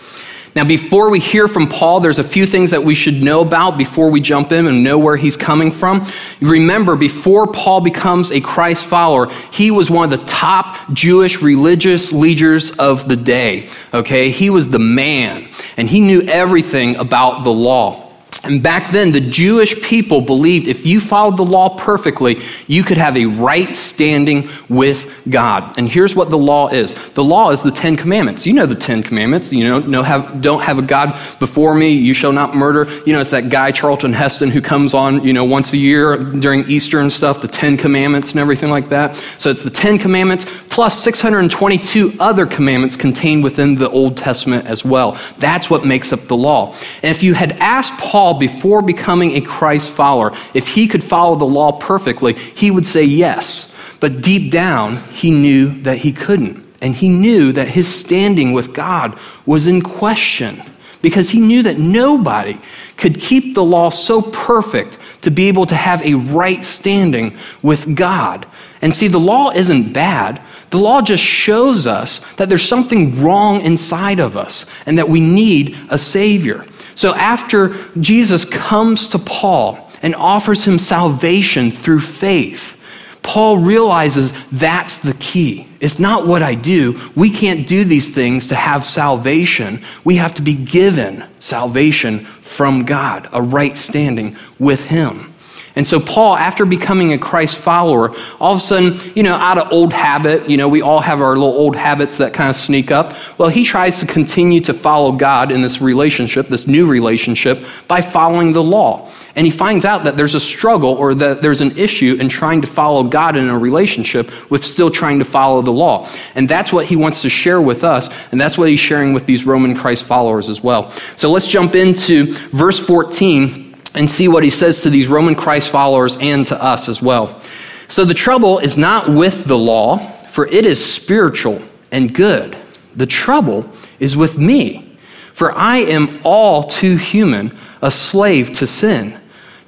Now, 0.56 0.64
before 0.64 1.10
we 1.10 1.20
hear 1.20 1.48
from 1.48 1.68
Paul, 1.68 2.00
there's 2.00 2.20
a 2.20 2.24
few 2.24 2.46
things 2.46 2.72
that 2.72 2.84
we 2.84 2.94
should 2.94 3.24
know 3.24 3.42
about 3.42 3.76
before 3.78 4.12
we 4.12 4.22
jump 4.22 4.52
in 4.52 4.68
and 4.68 4.84
know 4.84 5.00
where 5.00 5.18
he's 5.18 5.36
coming 5.36 5.72
from. 5.72 6.06
Remember, 6.42 6.96
before 6.96 7.48
Paul 7.48 7.82
becomes 7.82 8.32
a 8.32 8.40
Christ 8.40 8.86
follower, 8.86 9.32
he 9.52 9.72
was 9.72 9.90
one 9.90 10.14
of 10.14 10.20
the 10.20 10.26
top 10.28 10.78
Jewish 10.94 11.42
religious 11.42 12.12
leaders 12.12 12.70
of 12.72 13.08
the 13.08 13.16
day. 13.16 13.70
Okay? 13.94 14.30
He 14.30 14.52
was 14.52 14.70
the 14.70 14.80
man, 14.80 15.50
and 15.76 15.90
he 15.90 16.00
knew 16.00 16.22
everything 16.22 16.98
about 16.98 17.44
the 17.44 17.54
law. 17.54 18.03
And 18.44 18.62
back 18.62 18.92
then, 18.92 19.13
the 19.13 19.22
Jewish 19.22 19.81
people 19.81 20.19
believed 20.19 20.68
if 20.68 20.86
you 20.86 21.00
followed 21.00 21.38
the 21.38 21.45
law 21.45 21.78
perfectly, 21.78 22.42
you 22.68 22.84
could 22.84 22.98
have 22.98 23.16
a 23.16 23.25
right 23.25 23.74
standing 23.74 24.50
with 24.68 25.10
God. 25.30 25.78
And 25.78 25.88
here's 25.88 26.13
what 26.13 26.30
the 26.30 26.38
law 26.38 26.68
is 26.68 26.94
the 27.12 27.24
law 27.24 27.51
is 27.51 27.63
the 27.63 27.72
Ten 27.72 27.95
Commandments. 27.95 28.45
You 28.45 28.51
know 28.51 28.66
the 28.66 28.75
Ten 28.75 29.01
Commandments. 29.01 29.54
You 29.54 29.69
know, 29.69 29.80
no 29.80 30.04
have, 30.04 30.42
don't 30.42 30.62
have 30.62 30.78
a 30.78 30.81
God 30.81 31.18
before 31.40 31.74
me. 31.74 31.92
You 31.92 32.13
shall 32.13 32.34
not 32.34 32.54
murder. 32.54 32.92
You 33.06 33.13
know, 33.13 33.22
it's 33.22 33.30
that 33.30 33.48
guy, 33.48 33.72
Charlton 33.72 34.12
Heston, 34.12 34.51
who 34.51 34.60
comes 34.60 34.94
on, 34.94 35.24
you 35.24 35.31
know, 35.31 35.45
once 35.45 35.72
a 35.72 35.78
year 35.78 36.18
during 36.18 36.69
Easter 36.69 37.00
and 37.00 37.12
stuff, 37.13 37.42
the 37.42 37.48
Ten 37.48 37.78
Commandments 37.78 38.31
and 38.31 38.42
everything 38.42 38.69
like 38.69 38.90
that. 38.90 39.16
So 39.38 39.51
it's 39.51 39.63
the 39.63 39.69
Ten 39.69 39.98
Commandments 39.98 40.45
plus 40.68 41.01
622 41.01 42.18
other 42.19 42.45
commandments 42.45 42.98
contained 42.98 43.42
within 43.44 43.75
the 43.75 43.90
Old 43.90 44.18
Testament 44.18 44.68
as 44.68 44.84
well. 44.84 45.18
That's 45.38 45.69
what 45.69 45.86
makes 45.86 46.12
up 46.12 46.22
the 46.22 46.36
law. 46.36 46.75
And 47.04 47.16
if 47.16 47.24
you 47.24 47.36
had 47.36 47.54
asked 47.54 47.97
Paul, 48.00 48.32
Before 48.33 48.81
becoming 48.81 49.35
a 49.35 49.42
Christ 49.42 49.92
follower, 49.92 50.33
if 50.54 50.68
he 50.68 50.87
could 50.87 51.04
follow 51.04 51.35
the 51.35 51.45
law 51.45 51.73
perfectly, 51.73 52.33
he 52.33 52.71
would 52.71 52.85
say 52.85 53.04
yes. 53.04 53.75
But 53.99 54.21
deep 54.21 54.52
down, 54.52 54.97
he 55.11 55.31
knew 55.31 55.81
that 55.83 55.99
he 55.99 56.11
couldn't. 56.11 56.63
And 56.81 56.94
he 56.94 57.07
knew 57.07 57.54
that 57.54 57.69
his 57.69 57.87
standing 57.87 58.52
with 58.52 58.73
God 58.73 59.18
was 59.45 59.68
in 59.68 59.81
question 59.81 60.61
because 61.02 61.30
he 61.30 61.40
knew 61.40 61.63
that 61.63 61.78
nobody 61.78 62.57
could 62.97 63.19
keep 63.19 63.54
the 63.54 63.63
law 63.63 63.90
so 63.90 64.21
perfect 64.21 64.97
to 65.21 65.30
be 65.30 65.47
able 65.47 65.66
to 65.66 65.75
have 65.75 66.02
a 66.02 66.16
right 66.16 66.66
standing 66.66 67.37
with 67.61 67.95
God. 67.95 68.45
And 68.81 68.95
see, 68.95 69.07
the 69.07 69.19
law 69.19 69.52
isn't 69.52 69.94
bad. 69.94 70.42
The 70.69 70.80
law 70.80 71.02
just 71.02 71.23
shows 71.23 71.87
us 71.87 72.19
that 72.35 72.49
there's 72.49 72.68
something 72.68 73.21
wrong 73.21 73.61
inside 73.61 74.19
of 74.19 74.35
us 74.35 74.66
and 74.85 74.97
that 74.97 75.07
we 75.07 75.19
need 75.19 75.78
a 75.90 75.97
Savior. 75.97 76.66
So 76.95 77.14
after 77.16 77.76
Jesus 78.00 78.45
comes 78.45 79.09
to 79.09 79.19
Paul 79.19 79.90
and 80.02 80.16
offers 80.16 80.66
him 80.66 80.80
salvation 80.80 81.71
through 81.71 82.02
faith, 82.02 82.80
Paul 83.23 83.57
realizes 83.57 84.33
that's 84.52 85.00
the 85.00 85.14
key. 85.14 85.68
It's 85.80 85.97
not 85.97 86.28
what 86.28 86.44
I 86.44 86.56
do. 86.56 87.00
We 87.16 87.30
can't 87.30 87.66
do 87.66 87.85
these 87.85 88.14
things 88.14 88.50
to 88.50 88.56
have 88.56 88.85
salvation. 88.85 89.81
We 90.04 90.18
have 90.18 90.33
to 90.35 90.42
be 90.42 90.56
given 90.56 91.26
salvation 91.40 92.26
from 92.26 92.83
God, 92.83 93.30
a 93.31 93.42
right 93.42 93.78
standing 93.78 94.35
with 94.59 94.85
Him. 94.85 95.32
And 95.75 95.87
so, 95.87 95.99
Paul, 95.99 96.35
after 96.35 96.65
becoming 96.65 97.13
a 97.13 97.18
Christ 97.18 97.57
follower, 97.57 98.15
all 98.39 98.53
of 98.53 98.57
a 98.57 98.63
sudden, 98.63 98.99
you 99.15 99.23
know, 99.23 99.33
out 99.33 99.57
of 99.57 99.71
old 99.71 99.92
habit, 99.92 100.47
you 100.47 100.56
know, 100.56 100.68
we 100.68 100.83
all 100.83 100.99
have 100.99 101.19
our 101.19 101.35
little 101.35 101.45
old 101.45 101.75
habits 101.75 102.18
that 102.18 102.31
kind 102.31 102.49
of 102.49 102.56
sneak 102.56 102.92
up. 102.92 103.15
Well, 103.39 103.49
he 103.49 103.63
tries 103.63 103.99
to 103.99 104.06
continue 104.06 104.61
to 104.61 104.73
follow 104.73 105.11
God 105.11 105.51
in 105.51 105.63
this 105.63 105.81
relationship, 105.81 106.47
this 106.47 106.68
new 106.68 106.85
relationship, 106.85 107.65
by 107.87 108.01
following 108.01 108.53
the 108.53 108.63
law. 108.63 109.09
And 109.35 109.47
he 109.47 109.51
finds 109.51 109.83
out 109.83 110.03
that 110.03 110.15
there's 110.15 110.35
a 110.35 110.39
struggle 110.39 110.92
or 110.92 111.15
that 111.15 111.42
there's 111.42 111.61
an 111.61 111.75
issue 111.75 112.18
in 112.19 112.30
trying 112.30 112.61
to 112.61 112.68
follow 112.68 113.03
God 113.03 113.35
in 113.35 113.49
a 113.49 113.57
relationship 113.57 114.31
with 114.51 114.63
still 114.63 114.92
trying 114.92 115.18
to 115.19 115.25
follow 115.25 115.63
the 115.63 115.71
law. 115.71 116.07
And 116.35 116.47
that's 116.47 116.71
what 116.71 116.85
he 116.85 116.95
wants 116.95 117.23
to 117.23 117.30
share 117.30 117.59
with 117.59 117.83
us. 117.83 118.09
And 118.31 118.39
that's 118.39 118.59
what 118.59 118.69
he's 118.69 118.80
sharing 118.80 119.11
with 119.11 119.25
these 119.25 119.44
Roman 119.44 119.75
Christ 119.75 120.03
followers 120.03 120.49
as 120.49 120.61
well. 120.61 120.92
So 121.15 121.31
let's 121.31 121.47
jump 121.47 121.73
into 121.73 122.33
verse 122.49 122.80
14 122.80 123.63
and 123.95 124.09
see 124.09 124.28
what 124.28 124.44
he 124.44 124.50
says 124.50 124.81
to 124.81 124.90
these 124.90 125.07
Roman 125.07 125.35
Christ 125.35 125.69
followers 125.69 126.18
and 126.19 126.45
to 126.47 126.62
us 126.62 126.90
as 126.90 127.02
well. 127.02 127.42
So 127.88 128.06
the 128.06 128.14
trouble 128.14 128.59
is 128.59 128.78
not 128.78 129.09
with 129.09 129.45
the 129.45 129.57
law, 129.57 129.97
for 130.30 130.47
it 130.47 130.66
is 130.66 130.83
spiritual 130.83 131.62
and 131.92 132.14
good. 132.14 132.57
The 132.95 133.06
trouble 133.06 133.69
is 134.00 134.18
with 134.18 134.38
me, 134.38 134.97
for 135.33 135.52
I 135.52 135.78
am 135.78 136.19
all 136.23 136.64
too 136.64 136.95
human, 136.95 137.57
a 137.81 137.92
slave 137.92 138.54
to 138.54 138.68
sin. 138.68 139.19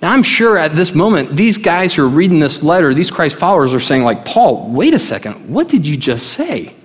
Now, 0.02 0.12
I'm 0.12 0.24
sure 0.24 0.58
at 0.58 0.76
this 0.76 0.94
moment, 0.94 1.36
these 1.36 1.58
guys 1.58 1.94
who 1.94 2.04
are 2.04 2.10
reading 2.10 2.40
this 2.40 2.62
letter, 2.62 2.94
these 2.94 3.10
Christ 3.10 3.38
followers 3.38 3.74
are 3.74 3.80
saying, 3.80 4.04
like, 4.04 4.26
Paul, 4.26 4.70
wait 4.70 4.94
a 4.94 5.00
second, 5.00 5.50
what 5.50 5.70
did 5.70 5.88
you 5.88 5.98
just 5.98 6.28
say? 6.34 6.76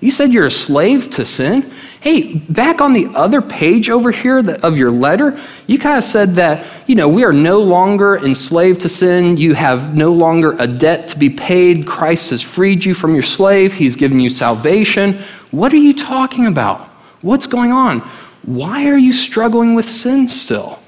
You 0.00 0.10
said 0.10 0.32
you're 0.32 0.46
a 0.46 0.50
slave 0.50 1.08
to 1.10 1.24
sin? 1.24 1.72
Hey, 2.04 2.34
back 2.34 2.82
on 2.82 2.92
the 2.92 3.06
other 3.14 3.40
page 3.40 3.88
over 3.88 4.10
here 4.10 4.46
of 4.62 4.76
your 4.76 4.90
letter, 4.90 5.40
you 5.66 5.78
kind 5.78 5.96
of 5.96 6.04
said 6.04 6.34
that, 6.34 6.66
you 6.86 6.96
know, 6.96 7.08
we 7.08 7.24
are 7.24 7.32
no 7.32 7.62
longer 7.62 8.18
enslaved 8.18 8.82
to 8.82 8.90
sin. 8.90 9.38
You 9.38 9.54
have 9.54 9.96
no 9.96 10.12
longer 10.12 10.54
a 10.58 10.66
debt 10.66 11.08
to 11.08 11.18
be 11.18 11.30
paid. 11.30 11.86
Christ 11.86 12.28
has 12.28 12.42
freed 12.42 12.84
you 12.84 12.92
from 12.92 13.14
your 13.14 13.22
slave, 13.22 13.72
He's 13.72 13.96
given 13.96 14.20
you 14.20 14.28
salvation. 14.28 15.14
What 15.50 15.72
are 15.72 15.78
you 15.78 15.94
talking 15.94 16.44
about? 16.44 16.88
What's 17.22 17.46
going 17.46 17.72
on? 17.72 18.00
Why 18.42 18.86
are 18.86 18.98
you 18.98 19.14
struggling 19.14 19.74
with 19.74 19.88
sin 19.88 20.28
still? 20.28 20.80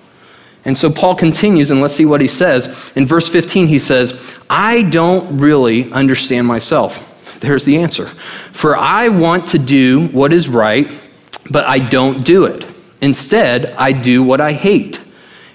And 0.66 0.76
so 0.76 0.90
Paul 0.90 1.14
continues, 1.14 1.70
and 1.70 1.80
let's 1.80 1.94
see 1.94 2.04
what 2.04 2.20
he 2.20 2.28
says. 2.28 2.92
In 2.94 3.06
verse 3.06 3.26
15, 3.26 3.68
he 3.68 3.78
says, 3.78 4.38
I 4.50 4.82
don't 4.82 5.38
really 5.38 5.90
understand 5.92 6.46
myself. 6.46 7.14
There's 7.40 7.64
the 7.64 7.78
answer. 7.78 8.06
For 8.52 8.76
I 8.76 9.08
want 9.08 9.46
to 9.48 9.58
do 9.58 10.08
what 10.08 10.32
is 10.34 10.46
right, 10.46 10.90
but 11.50 11.64
I 11.66 11.78
don't 11.78 12.24
do 12.24 12.44
it. 12.44 12.66
Instead, 13.00 13.66
I 13.78 13.92
do 13.92 14.22
what 14.22 14.40
I 14.40 14.52
hate. 14.52 15.00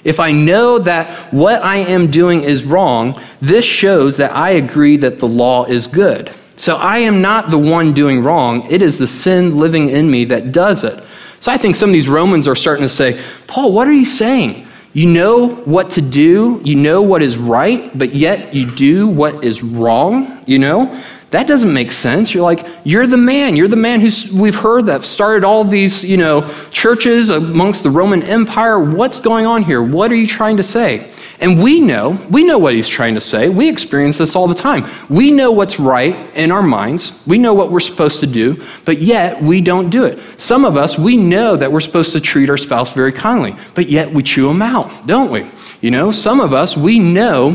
If 0.03 0.19
I 0.19 0.31
know 0.31 0.79
that 0.79 1.33
what 1.33 1.63
I 1.63 1.77
am 1.77 2.09
doing 2.09 2.43
is 2.43 2.63
wrong, 2.63 3.19
this 3.39 3.65
shows 3.65 4.17
that 4.17 4.35
I 4.35 4.51
agree 4.51 4.97
that 4.97 5.19
the 5.19 5.27
law 5.27 5.65
is 5.65 5.87
good. 5.87 6.31
So 6.57 6.75
I 6.75 6.99
am 6.99 7.21
not 7.21 7.49
the 7.49 7.57
one 7.57 7.93
doing 7.93 8.23
wrong, 8.23 8.69
it 8.69 8.81
is 8.81 8.97
the 8.97 9.07
sin 9.07 9.57
living 9.57 9.89
in 9.89 10.09
me 10.09 10.25
that 10.25 10.51
does 10.51 10.83
it. 10.83 11.03
So 11.39 11.51
I 11.51 11.57
think 11.57 11.75
some 11.75 11.89
of 11.89 11.93
these 11.93 12.07
Romans 12.07 12.47
are 12.47 12.55
starting 12.55 12.83
to 12.83 12.89
say, 12.89 13.19
Paul, 13.47 13.73
what 13.73 13.87
are 13.87 13.93
you 13.93 14.05
saying? 14.05 14.67
You 14.93 15.07
know 15.07 15.47
what 15.47 15.91
to 15.91 16.01
do, 16.01 16.61
you 16.63 16.75
know 16.75 17.01
what 17.01 17.21
is 17.21 17.37
right, 17.37 17.97
but 17.97 18.13
yet 18.13 18.53
you 18.53 18.69
do 18.69 19.07
what 19.07 19.43
is 19.43 19.63
wrong, 19.63 20.43
you 20.45 20.59
know? 20.59 21.01
That 21.31 21.47
doesn't 21.47 21.73
make 21.73 21.93
sense. 21.93 22.33
You're 22.33 22.43
like, 22.43 22.67
you're 22.83 23.07
the 23.07 23.15
man. 23.15 23.55
You're 23.55 23.69
the 23.69 23.77
man 23.77 24.01
who's 24.01 24.29
we've 24.31 24.55
heard 24.55 24.87
that 24.87 25.01
started 25.01 25.45
all 25.45 25.63
these, 25.63 26.03
you 26.03 26.17
know, 26.17 26.41
churches 26.71 27.29
amongst 27.29 27.83
the 27.83 27.89
Roman 27.89 28.21
Empire. 28.23 28.83
What's 28.83 29.21
going 29.21 29.45
on 29.45 29.63
here? 29.63 29.81
What 29.81 30.11
are 30.11 30.15
you 30.15 30.27
trying 30.27 30.57
to 30.57 30.63
say? 30.63 31.09
And 31.39 31.63
we 31.63 31.79
know, 31.79 32.19
we 32.29 32.43
know 32.43 32.57
what 32.57 32.75
he's 32.75 32.89
trying 32.89 33.15
to 33.15 33.21
say. 33.21 33.47
We 33.47 33.69
experience 33.69 34.17
this 34.17 34.35
all 34.35 34.47
the 34.47 34.53
time. 34.53 34.85
We 35.09 35.31
know 35.31 35.51
what's 35.51 35.79
right 35.79 36.15
in 36.35 36.51
our 36.51 36.61
minds. 36.61 37.19
We 37.25 37.37
know 37.37 37.53
what 37.53 37.71
we're 37.71 37.79
supposed 37.79 38.19
to 38.19 38.27
do, 38.27 38.61
but 38.83 39.01
yet 39.01 39.41
we 39.41 39.61
don't 39.61 39.89
do 39.89 40.03
it. 40.03 40.19
Some 40.39 40.65
of 40.65 40.77
us, 40.77 40.99
we 40.99 41.15
know 41.15 41.55
that 41.55 41.71
we're 41.71 41.79
supposed 41.79 42.11
to 42.11 42.21
treat 42.21 42.49
our 42.49 42.57
spouse 42.57 42.93
very 42.93 43.13
kindly, 43.13 43.55
but 43.73 43.89
yet 43.89 44.11
we 44.11 44.21
chew 44.21 44.47
them 44.49 44.61
out, 44.61 45.07
don't 45.07 45.31
we? 45.31 45.49
You 45.79 45.89
know, 45.89 46.11
some 46.11 46.41
of 46.41 46.53
us, 46.53 46.77
we 46.77 46.99
know 46.99 47.53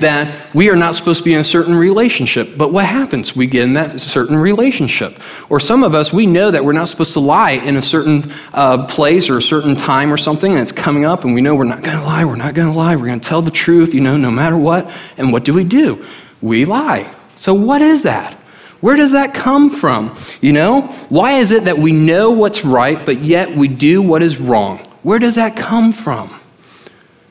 that 0.00 0.54
we 0.54 0.68
are 0.70 0.76
not 0.76 0.94
supposed 0.94 1.18
to 1.18 1.24
be 1.24 1.34
in 1.34 1.40
a 1.40 1.44
certain 1.44 1.74
relationship. 1.74 2.56
But 2.56 2.72
what 2.72 2.84
happens? 2.84 3.34
We 3.34 3.46
get 3.46 3.62
in 3.62 3.72
that 3.74 4.00
certain 4.00 4.36
relationship. 4.36 5.20
Or 5.48 5.60
some 5.60 5.82
of 5.82 5.94
us, 5.94 6.12
we 6.12 6.26
know 6.26 6.50
that 6.50 6.64
we're 6.64 6.72
not 6.72 6.88
supposed 6.88 7.12
to 7.14 7.20
lie 7.20 7.52
in 7.52 7.76
a 7.76 7.82
certain 7.82 8.32
uh, 8.52 8.86
place 8.86 9.28
or 9.28 9.38
a 9.38 9.42
certain 9.42 9.76
time 9.76 10.12
or 10.12 10.16
something, 10.16 10.52
and 10.52 10.60
it's 10.60 10.72
coming 10.72 11.04
up, 11.04 11.24
and 11.24 11.34
we 11.34 11.40
know 11.40 11.54
we're 11.54 11.64
not 11.64 11.82
going 11.82 11.96
to 11.96 12.04
lie, 12.04 12.24
we're 12.24 12.36
not 12.36 12.54
going 12.54 12.70
to 12.70 12.76
lie, 12.76 12.96
we're 12.96 13.06
going 13.06 13.20
to 13.20 13.28
tell 13.28 13.42
the 13.42 13.50
truth, 13.50 13.94
you 13.94 14.00
know, 14.00 14.16
no 14.16 14.30
matter 14.30 14.56
what. 14.56 14.90
And 15.16 15.32
what 15.32 15.44
do 15.44 15.54
we 15.54 15.64
do? 15.64 16.04
We 16.40 16.64
lie. 16.64 17.12
So, 17.36 17.54
what 17.54 17.82
is 17.82 18.02
that? 18.02 18.34
Where 18.82 18.96
does 18.96 19.12
that 19.12 19.32
come 19.32 19.70
from? 19.70 20.16
You 20.40 20.52
know, 20.52 20.82
why 21.08 21.34
is 21.34 21.52
it 21.52 21.64
that 21.64 21.78
we 21.78 21.92
know 21.92 22.32
what's 22.32 22.64
right, 22.64 23.06
but 23.06 23.20
yet 23.20 23.54
we 23.54 23.68
do 23.68 24.02
what 24.02 24.22
is 24.22 24.40
wrong? 24.40 24.78
Where 25.04 25.20
does 25.20 25.36
that 25.36 25.56
come 25.56 25.92
from? 25.92 26.34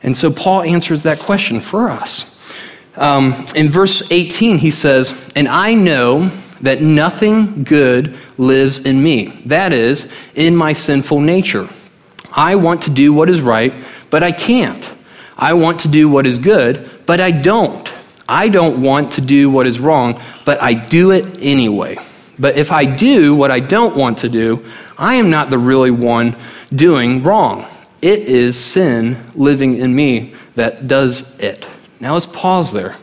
And 0.02 0.16
so 0.16 0.32
Paul 0.32 0.64
answers 0.64 1.04
that 1.04 1.20
question 1.20 1.60
for 1.60 1.90
us. 1.90 2.38
Um, 2.96 3.46
in 3.56 3.70
verse 3.70 4.12
18, 4.12 4.58
he 4.58 4.72
says, 4.72 5.30
And 5.36 5.48
I 5.48 5.74
know 5.74 6.30
that 6.62 6.82
nothing 6.82 7.64
good 7.64 8.18
lives 8.38 8.80
in 8.80 9.02
me, 9.02 9.28
that 9.46 9.74
is, 9.74 10.12
in 10.36 10.56
my 10.56 10.74
sinful 10.74 11.20
nature. 11.20 11.68
I 12.34 12.56
want 12.56 12.84
to 12.84 12.90
do 12.90 13.14
what 13.14 13.30
is 13.30 13.42
right, 13.42 13.74
but 14.10 14.24
I 14.24 14.32
can't. 14.32 14.92
I 15.38 15.54
want 15.54 15.80
to 15.82 15.88
do 15.88 16.08
what 16.08 16.28
is 16.28 16.38
good, 16.38 16.90
but 17.06 17.20
I 17.20 17.32
don't. 17.32 17.92
I 18.30 18.48
don't 18.48 18.82
want 18.82 19.14
to 19.14 19.22
do 19.22 19.50
what 19.50 19.68
is 19.68 19.80
wrong, 19.80 20.22
but 20.46 20.62
I 20.62 20.74
do 20.74 21.12
it 21.12 21.26
anyway. 21.42 21.98
But 22.40 22.58
if 22.58 22.72
I 22.72 22.86
do 22.86 23.36
what 23.36 23.52
I 23.52 23.60
don't 23.60 23.96
want 23.96 24.20
to 24.20 24.30
do, 24.30 24.66
I 24.98 25.16
am 25.16 25.30
not 25.30 25.50
the 25.50 25.58
really 25.58 25.92
one 25.92 26.36
doing 26.74 27.24
wrong. 27.24 27.66
It 28.02 28.20
is 28.20 28.58
sin 28.58 29.18
living 29.36 29.78
in 29.78 29.94
me 29.94 30.34
that 30.56 30.88
does 30.88 31.40
it. 31.40 31.68
Now 32.02 32.14
let's 32.14 32.26
pause 32.26 32.74
there 32.74 32.96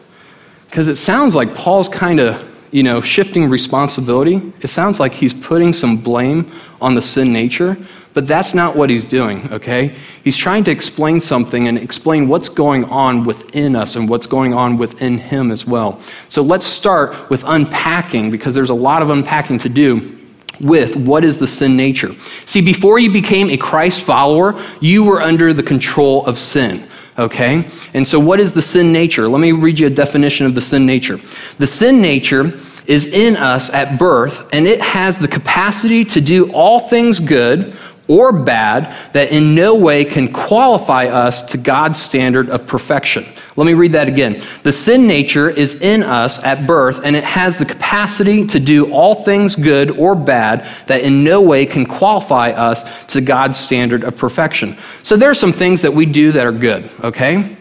because 0.67 0.89
it 0.89 0.97
sounds 0.97 1.37
like 1.37 1.55
Paul's 1.55 1.89
kind 1.89 2.19
of, 2.19 2.45
you 2.73 2.83
know, 2.83 3.01
shifting 3.01 3.49
responsibility. 3.49 4.53
It 4.61 4.69
sounds 4.69 4.99
like 4.99 5.13
he's 5.13 5.33
putting 5.33 5.73
some 5.73 5.97
blame 5.97 6.51
on 6.81 6.95
the 6.95 7.01
sin 7.01 7.33
nature, 7.33 7.79
but 8.13 8.27
that's 8.27 8.55
not 8.55 8.75
what 8.75 8.91
he's 8.91 9.05
doing, 9.05 9.51
okay? 9.53 9.95
He's 10.25 10.37
trying 10.37 10.65
to 10.65 10.73
explain 10.73 11.21
something 11.21 11.69
and 11.69 11.79
explain 11.79 12.27
what's 12.27 12.49
going 12.49 12.87
on 12.87 13.23
within 13.23 13.77
us 13.77 13.95
and 13.95 14.09
what's 14.09 14.27
going 14.27 14.53
on 14.53 14.77
within 14.77 15.17
him 15.17 15.53
as 15.53 15.65
well. 15.65 16.01
So 16.29 16.43
let's 16.43 16.67
start 16.67 17.31
with 17.31 17.45
unpacking 17.47 18.33
because 18.33 18.53
there's 18.53 18.71
a 18.71 18.75
lot 18.75 19.01
of 19.01 19.11
unpacking 19.11 19.59
to 19.61 19.69
do 19.69 20.19
with 20.61 20.97
what 20.97 21.23
is 21.23 21.39
the 21.39 21.47
sin 21.47 21.77
nature. 21.77 22.13
See, 22.45 22.61
before 22.61 22.99
you 22.99 23.13
became 23.13 23.49
a 23.49 23.57
Christ 23.57 24.03
follower, 24.03 24.61
you 24.81 25.05
were 25.05 25.23
under 25.23 25.53
the 25.53 25.63
control 25.63 26.27
of 26.27 26.37
sin. 26.37 26.89
Okay? 27.19 27.69
And 27.95 28.07
so, 28.07 28.21
what 28.21 28.41
is 28.41 28.53
the 28.53 28.63
sin 28.63 28.93
nature? 28.93 29.29
Let 29.29 29.41
me 29.41 29.53
read 29.53 29.81
you 29.81 29.89
a 29.89 29.91
definition 29.91 30.47
of 30.47 30.55
the 30.55 30.61
sin 30.61 30.87
nature. 30.87 31.19
The 31.59 31.67
sin 31.67 32.01
nature 32.01 32.53
is 32.87 33.07
in 33.07 33.37
us 33.37 33.71
at 33.71 33.99
birth, 33.99 34.49
and 34.53 34.67
it 34.67 34.81
has 34.81 35.19
the 35.19 35.29
capacity 35.29 36.05
to 36.07 36.21
do 36.21 36.51
all 36.53 36.81
things 36.81 37.21
good 37.21 37.77
or 38.09 38.33
bad 38.33 38.95
that 39.13 39.31
in 39.31 39.55
no 39.55 39.75
way 39.75 40.05
can 40.05 40.27
qualify 40.27 41.07
us 41.07 41.43
to 41.43 41.59
God's 41.59 42.01
standard 42.01 42.49
of 42.49 42.67
perfection. 42.67 43.25
Let 43.57 43.67
me 43.67 43.75
read 43.75 43.93
that 43.93 44.09
again. 44.09 44.43
The 44.63 44.73
sin 44.73 45.07
nature 45.07 45.51
is 45.51 45.75
in 45.77 46.03
us 46.03 46.43
at 46.43 46.67
birth, 46.67 47.01
and 47.05 47.15
it 47.15 47.25
has 47.25 47.59
the 47.59 47.67
capacity 47.67 48.47
to 48.47 48.59
do 48.59 48.91
all 48.93 49.15
things 49.15 49.57
good 49.57 49.91
or 49.93 50.15
bad 50.15 50.67
that 50.87 51.03
in 51.03 51.23
no 51.23 51.41
way 51.43 51.67
can 51.67 51.85
qualify 51.85 52.51
us 52.51 53.07
to 53.09 53.21
God's 53.21 53.59
standard 53.59 54.05
of 54.05 54.17
perfection. 54.17 54.77
So 55.03 55.17
there 55.17 55.31
are 55.31 55.35
some 55.35 55.53
things 55.53 55.83
that 55.83 55.93
we 55.93 56.07
do 56.07 56.33
that 56.33 56.47
are 56.47 56.53
good, 56.53 56.91
okay? 57.05 57.57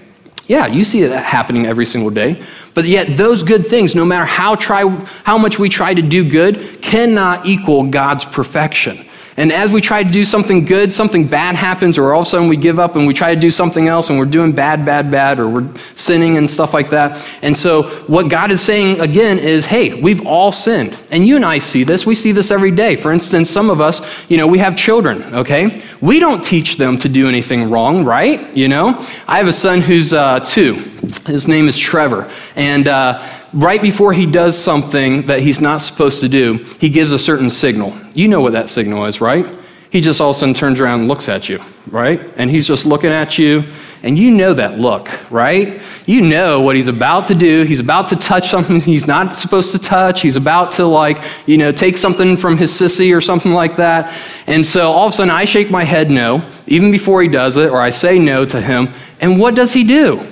Yeah, 0.47 0.67
you 0.67 0.85
see 0.85 1.03
that 1.05 1.25
happening 1.25 1.65
every 1.65 1.85
single 1.85 2.09
day. 2.09 2.41
But 2.73 2.85
yet, 2.85 3.17
those 3.17 3.43
good 3.43 3.67
things, 3.67 3.95
no 3.95 4.05
matter 4.05 4.25
how, 4.25 4.55
try, 4.55 4.87
how 5.23 5.37
much 5.37 5.59
we 5.59 5.67
try 5.67 5.93
to 5.93 6.01
do 6.01 6.29
good, 6.29 6.81
cannot 6.81 7.45
equal 7.45 7.87
God's 7.87 8.23
perfection. 8.23 9.06
And 9.37 9.51
as 9.51 9.71
we 9.71 9.81
try 9.81 10.01
to 10.03 10.09
do 10.09 10.23
something 10.23 10.65
good, 10.65 10.91
something 10.91 11.27
bad 11.27 11.55
happens, 11.55 11.99
or 11.99 12.11
all 12.11 12.21
of 12.21 12.27
a 12.27 12.29
sudden 12.29 12.47
we 12.47 12.57
give 12.57 12.79
up 12.79 12.95
and 12.95 13.05
we 13.05 13.13
try 13.13 13.35
to 13.35 13.39
do 13.39 13.51
something 13.51 13.87
else 13.87 14.09
and 14.09 14.17
we're 14.17 14.25
doing 14.25 14.51
bad, 14.51 14.83
bad, 14.83 15.11
bad, 15.11 15.39
or 15.39 15.47
we're 15.47 15.69
sinning 15.95 16.37
and 16.37 16.49
stuff 16.49 16.73
like 16.73 16.89
that. 16.89 17.23
And 17.43 17.55
so, 17.55 17.83
what 18.07 18.29
God 18.29 18.49
is 18.49 18.61
saying 18.61 18.99
again 18.99 19.37
is, 19.37 19.67
hey, 19.67 20.01
we've 20.01 20.25
all 20.25 20.51
sinned. 20.51 20.97
And 21.11 21.27
you 21.27 21.35
and 21.35 21.45
I 21.45 21.59
see 21.59 21.83
this. 21.83 22.03
We 22.03 22.15
see 22.15 22.31
this 22.31 22.49
every 22.49 22.71
day. 22.71 22.95
For 22.95 23.13
instance, 23.13 23.47
some 23.51 23.69
of 23.69 23.79
us, 23.79 24.01
you 24.27 24.37
know, 24.37 24.47
we 24.47 24.57
have 24.57 24.75
children, 24.75 25.21
okay? 25.35 25.83
We 26.01 26.19
don't 26.19 26.43
teach 26.43 26.77
them 26.77 26.97
to 26.97 27.07
do 27.07 27.27
anything 27.27 27.69
wrong, 27.69 28.03
right? 28.03 28.55
You 28.57 28.67
know? 28.67 29.05
I 29.27 29.37
have 29.37 29.47
a 29.47 29.53
son 29.53 29.81
who's 29.81 30.13
uh, 30.13 30.39
two. 30.39 30.83
His 31.25 31.47
name 31.47 31.67
is 31.67 31.77
Trevor. 31.77 32.31
And, 32.55 32.87
uh, 32.87 33.21
right 33.53 33.81
before 33.81 34.13
he 34.13 34.25
does 34.25 34.57
something 34.57 35.25
that 35.27 35.39
he's 35.41 35.61
not 35.61 35.79
supposed 35.79 36.19
to 36.21 36.29
do, 36.29 36.63
he 36.79 36.89
gives 36.89 37.11
a 37.11 37.19
certain 37.19 37.49
signal. 37.49 37.97
You 38.13 38.27
know 38.27 38.41
what 38.41 38.53
that 38.53 38.69
signal 38.69 39.05
is, 39.05 39.21
right? 39.21 39.47
He 39.89 40.01
just 40.01 40.19
all 40.19 40.31
of 40.31 40.35
a 40.35 40.39
sudden 40.39 40.53
turns 40.53 40.79
around 40.79 41.01
and 41.01 41.07
looks 41.07 41.29
at 41.29 41.47
you, 41.47 41.61
right? 41.87 42.19
And 42.35 42.51
he's 42.51 42.67
just 42.67 42.85
looking 42.85 43.09
at 43.09 43.37
you, 43.37 43.63
And 44.03 44.17
you 44.17 44.31
know 44.31 44.53
that 44.53 44.77
look, 44.77 45.09
right? 45.31 45.81
You 46.05 46.21
know 46.21 46.61
what 46.61 46.75
he's 46.75 46.87
about 46.87 47.27
to 47.27 47.35
do. 47.35 47.63
He's 47.63 47.79
about 47.79 48.09
to 48.09 48.15
touch 48.15 48.49
something 48.49 48.79
he's 48.95 49.07
not 49.07 49.35
supposed 49.35 49.71
to 49.71 49.79
touch. 49.79 50.21
He's 50.21 50.35
about 50.35 50.73
to, 50.73 50.85
like, 50.85 51.23
you 51.47 51.57
know, 51.57 51.71
take 51.71 51.97
something 51.97 52.37
from 52.37 52.57
his 52.57 52.71
sissy 52.71 53.15
or 53.15 53.21
something 53.21 53.53
like 53.53 53.77
that. 53.77 54.13
And 54.45 54.63
so 54.63 54.91
all 54.91 55.07
of 55.07 55.13
a 55.13 55.15
sudden 55.15 55.31
I 55.31 55.45
shake 55.45 55.71
my 55.71 55.83
head 55.83 56.11
no, 56.11 56.47
even 56.67 56.91
before 56.91 57.23
he 57.23 57.27
does 57.27 57.57
it, 57.57 57.69
or 57.69 57.81
I 57.81 57.89
say 57.89 58.19
no 58.19 58.45
to 58.45 58.61
him. 58.61 58.93
And 59.19 59.39
what 59.39 59.55
does 59.55 59.73
he 59.73 59.83
do? 59.83 60.23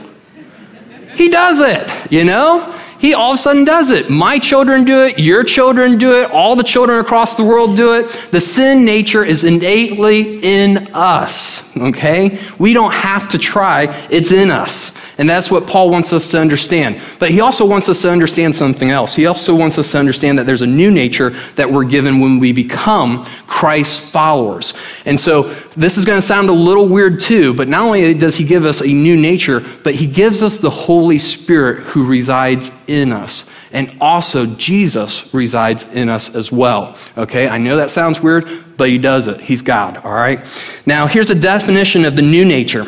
He 1.16 1.30
does 1.30 1.60
it, 1.62 2.12
you 2.12 2.24
know? 2.24 2.74
He 3.00 3.14
all 3.14 3.34
of 3.34 3.40
a 3.40 3.42
sudden 3.42 3.66
does 3.66 3.92
it. 3.92 4.10
My 4.10 4.40
children 4.40 4.84
do 4.84 5.04
it, 5.04 5.20
your 5.20 5.44
children 5.44 5.98
do 5.98 6.22
it, 6.22 6.32
all 6.32 6.56
the 6.56 6.64
children 6.64 7.00
across 7.00 7.38
the 7.38 7.44
world 7.44 7.76
do 7.76 7.94
it. 7.94 8.08
The 8.32 8.42
sin 8.42 8.86
nature 8.86 9.24
is 9.24 9.44
innately 9.44 10.40
in 10.42 10.90
us, 10.94 11.76
okay? 11.78 12.40
We 12.58 12.74
don't 12.74 12.94
have 12.94 13.30
to 13.30 13.38
try, 13.38 13.94
it's 14.10 14.32
in 14.32 14.50
us. 14.50 14.92
And 15.18 15.30
that's 15.30 15.50
what 15.50 15.66
Paul 15.68 15.90
wants 15.90 16.12
us 16.14 16.30
to 16.32 16.40
understand. 16.40 17.00
But 17.20 17.32
he 17.32 17.40
also 17.40 17.66
wants 17.66 17.88
us 17.88 18.02
to 18.02 18.12
understand 18.12 18.56
something 18.56 18.90
else. 18.90 19.16
He 19.16 19.28
also 19.28 19.56
wants 19.56 19.78
us 19.78 19.92
to 19.92 19.98
understand 19.98 20.38
that 20.40 20.46
there's 20.46 20.62
a 20.62 20.68
new 20.68 20.92
nature 20.92 21.30
that 21.56 21.72
we're 21.72 21.86
given 21.86 22.20
when 22.20 22.40
we 22.40 22.52
become 22.52 23.24
Christ's 23.48 24.00
followers. 24.00 24.74
And 25.06 25.18
so 25.18 25.54
this 25.76 25.98
is 25.98 26.06
going 26.06 26.20
to 26.20 26.26
sound 26.26 26.50
a 26.50 26.54
little 26.54 26.88
weird 26.88 27.20
too, 27.20 27.54
but 27.54 27.68
not 27.68 27.82
only 27.82 28.14
does 28.14 28.36
he 28.36 28.44
give 28.44 28.66
us 28.66 28.82
a 28.82 28.88
new 28.88 29.18
nature, 29.18 29.64
but 29.84 29.94
he 29.96 30.08
gives 30.08 30.42
us 30.42 30.60
the 30.60 30.70
Holy 30.70 31.20
Spirit 31.20 31.84
who 31.84 32.06
resides 32.06 32.72
in 32.88 33.12
us. 33.12 33.46
And 33.72 33.98
also, 34.00 34.46
Jesus 34.46 35.34
resides 35.34 35.84
in 35.86 36.08
us 36.08 36.34
as 36.34 36.52
well. 36.52 36.98
Okay, 37.18 37.50
I 37.50 37.58
know 37.58 37.76
that 37.76 37.92
sounds 37.92 38.22
weird, 38.22 38.78
but 38.78 38.90
he 38.90 38.98
does 38.98 39.28
it. 39.28 39.42
He's 39.42 39.62
God, 39.62 39.98
all 39.98 40.14
right? 40.14 40.40
Now, 40.86 41.08
here's 41.08 41.30
a 41.30 41.36
definition 41.36 42.06
of 42.06 42.16
the 42.16 42.22
new 42.22 42.46
nature. 42.46 42.88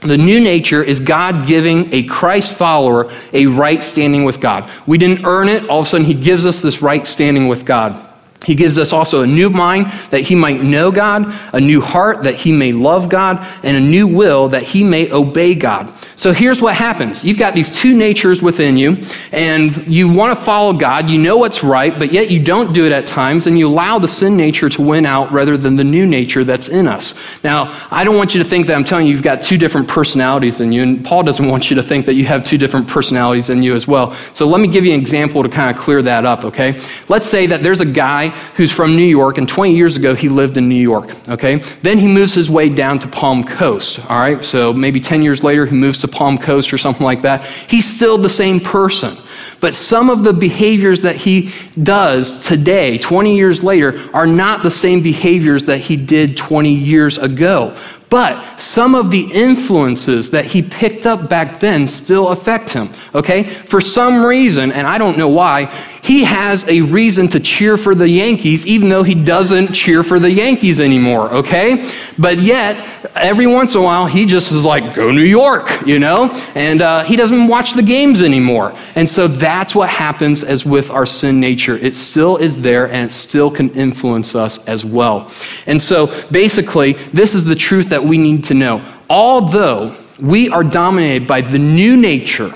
The 0.00 0.18
new 0.18 0.40
nature 0.40 0.82
is 0.82 1.00
God 1.00 1.46
giving 1.46 1.92
a 1.94 2.02
Christ 2.02 2.52
follower 2.52 3.10
a 3.32 3.46
right 3.46 3.82
standing 3.82 4.24
with 4.24 4.40
God. 4.40 4.70
We 4.86 4.98
didn't 4.98 5.24
earn 5.24 5.48
it. 5.48 5.68
All 5.68 5.80
of 5.80 5.86
a 5.86 5.88
sudden, 5.88 6.04
He 6.04 6.14
gives 6.14 6.46
us 6.46 6.60
this 6.60 6.82
right 6.82 7.06
standing 7.06 7.48
with 7.48 7.64
God. 7.64 8.13
He 8.44 8.54
gives 8.54 8.78
us 8.78 8.92
also 8.92 9.22
a 9.22 9.26
new 9.26 9.50
mind 9.50 9.86
that 10.10 10.20
he 10.20 10.34
might 10.34 10.62
know 10.62 10.90
God, 10.90 11.34
a 11.52 11.60
new 11.60 11.80
heart 11.80 12.24
that 12.24 12.34
he 12.34 12.52
may 12.52 12.72
love 12.72 13.08
God, 13.08 13.46
and 13.62 13.76
a 13.76 13.80
new 13.80 14.06
will 14.06 14.48
that 14.48 14.62
he 14.62 14.84
may 14.84 15.10
obey 15.10 15.54
God. 15.54 15.92
So 16.16 16.32
here's 16.32 16.60
what 16.60 16.74
happens 16.74 17.24
you've 17.24 17.38
got 17.38 17.54
these 17.54 17.74
two 17.74 17.94
natures 17.94 18.42
within 18.42 18.76
you, 18.76 18.98
and 19.32 19.86
you 19.86 20.08
want 20.08 20.38
to 20.38 20.44
follow 20.44 20.72
God. 20.72 21.08
You 21.08 21.18
know 21.18 21.36
what's 21.38 21.64
right, 21.64 21.98
but 21.98 22.12
yet 22.12 22.30
you 22.30 22.42
don't 22.42 22.72
do 22.72 22.86
it 22.86 22.92
at 22.92 23.06
times, 23.06 23.46
and 23.46 23.58
you 23.58 23.68
allow 23.68 23.98
the 23.98 24.08
sin 24.08 24.36
nature 24.36 24.68
to 24.68 24.82
win 24.82 25.06
out 25.06 25.32
rather 25.32 25.56
than 25.56 25.76
the 25.76 25.84
new 25.84 26.06
nature 26.06 26.44
that's 26.44 26.68
in 26.68 26.86
us. 26.86 27.14
Now, 27.42 27.86
I 27.90 28.04
don't 28.04 28.16
want 28.16 28.34
you 28.34 28.42
to 28.42 28.48
think 28.48 28.66
that 28.66 28.74
I'm 28.74 28.84
telling 28.84 29.06
you 29.06 29.12
you've 29.12 29.22
got 29.22 29.42
two 29.42 29.58
different 29.58 29.88
personalities 29.88 30.60
in 30.60 30.72
you, 30.72 30.82
and 30.82 31.04
Paul 31.04 31.22
doesn't 31.22 31.48
want 31.48 31.70
you 31.70 31.76
to 31.76 31.82
think 31.82 32.06
that 32.06 32.14
you 32.14 32.26
have 32.26 32.44
two 32.44 32.58
different 32.58 32.86
personalities 32.88 33.50
in 33.50 33.62
you 33.62 33.74
as 33.74 33.88
well. 33.88 34.14
So 34.34 34.46
let 34.46 34.60
me 34.60 34.68
give 34.68 34.84
you 34.84 34.92
an 34.92 35.00
example 35.00 35.42
to 35.42 35.48
kind 35.48 35.74
of 35.74 35.82
clear 35.82 36.02
that 36.02 36.24
up, 36.24 36.44
okay? 36.44 36.78
Let's 37.08 37.26
say 37.26 37.46
that 37.46 37.62
there's 37.62 37.80
a 37.80 37.86
guy 37.86 38.33
who's 38.56 38.72
from 38.72 38.96
New 38.96 39.02
York, 39.02 39.38
and 39.38 39.48
20 39.48 39.74
years 39.74 39.96
ago 39.96 40.14
he 40.14 40.28
lived 40.28 40.56
in 40.56 40.68
New 40.68 40.74
York, 40.74 41.10
okay? 41.28 41.56
Then 41.82 41.98
he 41.98 42.06
moves 42.06 42.34
his 42.34 42.50
way 42.50 42.68
down 42.68 42.98
to 43.00 43.08
Palm 43.08 43.44
Coast, 43.44 43.98
all 44.10 44.18
right? 44.18 44.44
So 44.44 44.72
maybe 44.72 45.00
10 45.00 45.22
years 45.22 45.42
later 45.42 45.66
he 45.66 45.74
moves 45.74 46.00
to 46.00 46.08
Palm 46.08 46.38
Coast 46.38 46.72
or 46.72 46.78
something 46.78 47.04
like 47.04 47.22
that. 47.22 47.44
He's 47.44 47.86
still 47.92 48.18
the 48.18 48.28
same 48.28 48.60
person. 48.60 49.16
But 49.60 49.74
some 49.74 50.10
of 50.10 50.24
the 50.24 50.32
behaviors 50.34 51.02
that 51.02 51.16
he 51.16 51.52
does 51.82 52.46
today, 52.46 52.98
20 52.98 53.34
years 53.34 53.64
later, 53.64 53.98
are 54.12 54.26
not 54.26 54.62
the 54.62 54.70
same 54.70 55.00
behaviors 55.00 55.64
that 55.64 55.78
he 55.78 55.96
did 55.96 56.36
20 56.36 56.74
years 56.74 57.16
ago. 57.16 57.74
But 58.10 58.60
some 58.60 58.94
of 58.94 59.10
the 59.10 59.22
influences 59.32 60.30
that 60.30 60.44
he 60.44 60.62
picked 60.62 61.06
up 61.06 61.28
back 61.28 61.58
then 61.58 61.86
still 61.86 62.28
affect 62.28 62.70
him, 62.70 62.90
okay? 63.14 63.42
For 63.42 63.80
some 63.80 64.24
reason, 64.24 64.70
and 64.70 64.86
I 64.86 64.98
don't 64.98 65.18
know 65.18 65.28
why, 65.28 65.72
he 66.04 66.22
has 66.24 66.68
a 66.68 66.82
reason 66.82 67.28
to 67.28 67.40
cheer 67.40 67.78
for 67.78 67.94
the 67.94 68.06
Yankees, 68.06 68.66
even 68.66 68.90
though 68.90 69.02
he 69.02 69.14
doesn't 69.14 69.72
cheer 69.72 70.02
for 70.02 70.20
the 70.20 70.30
Yankees 70.30 70.78
anymore, 70.78 71.32
okay? 71.32 71.90
But 72.18 72.40
yet, 72.40 72.76
every 73.14 73.46
once 73.46 73.74
in 73.74 73.80
a 73.80 73.84
while, 73.84 74.04
he 74.04 74.26
just 74.26 74.52
is 74.52 74.66
like, 74.66 74.94
go 74.94 75.10
New 75.10 75.24
York, 75.24 75.86
you 75.86 75.98
know? 75.98 76.28
And 76.54 76.82
uh, 76.82 77.04
he 77.04 77.16
doesn't 77.16 77.48
watch 77.48 77.72
the 77.72 77.82
games 77.82 78.20
anymore. 78.20 78.76
And 78.96 79.08
so 79.08 79.26
that's 79.26 79.74
what 79.74 79.88
happens 79.88 80.44
as 80.44 80.66
with 80.66 80.90
our 80.90 81.06
sin 81.06 81.40
nature. 81.40 81.78
It 81.78 81.94
still 81.94 82.36
is 82.36 82.60
there 82.60 82.86
and 82.86 83.08
it 83.08 83.14
still 83.14 83.50
can 83.50 83.70
influence 83.70 84.34
us 84.34 84.62
as 84.66 84.84
well. 84.84 85.32
And 85.64 85.80
so 85.80 86.08
basically, 86.30 86.92
this 87.14 87.34
is 87.34 87.46
the 87.46 87.54
truth 87.54 87.88
that 87.88 88.04
we 88.04 88.18
need 88.18 88.44
to 88.44 88.54
know. 88.54 88.84
Although 89.08 89.96
we 90.20 90.50
are 90.50 90.64
dominated 90.64 91.26
by 91.26 91.40
the 91.40 91.58
new 91.58 91.96
nature 91.96 92.52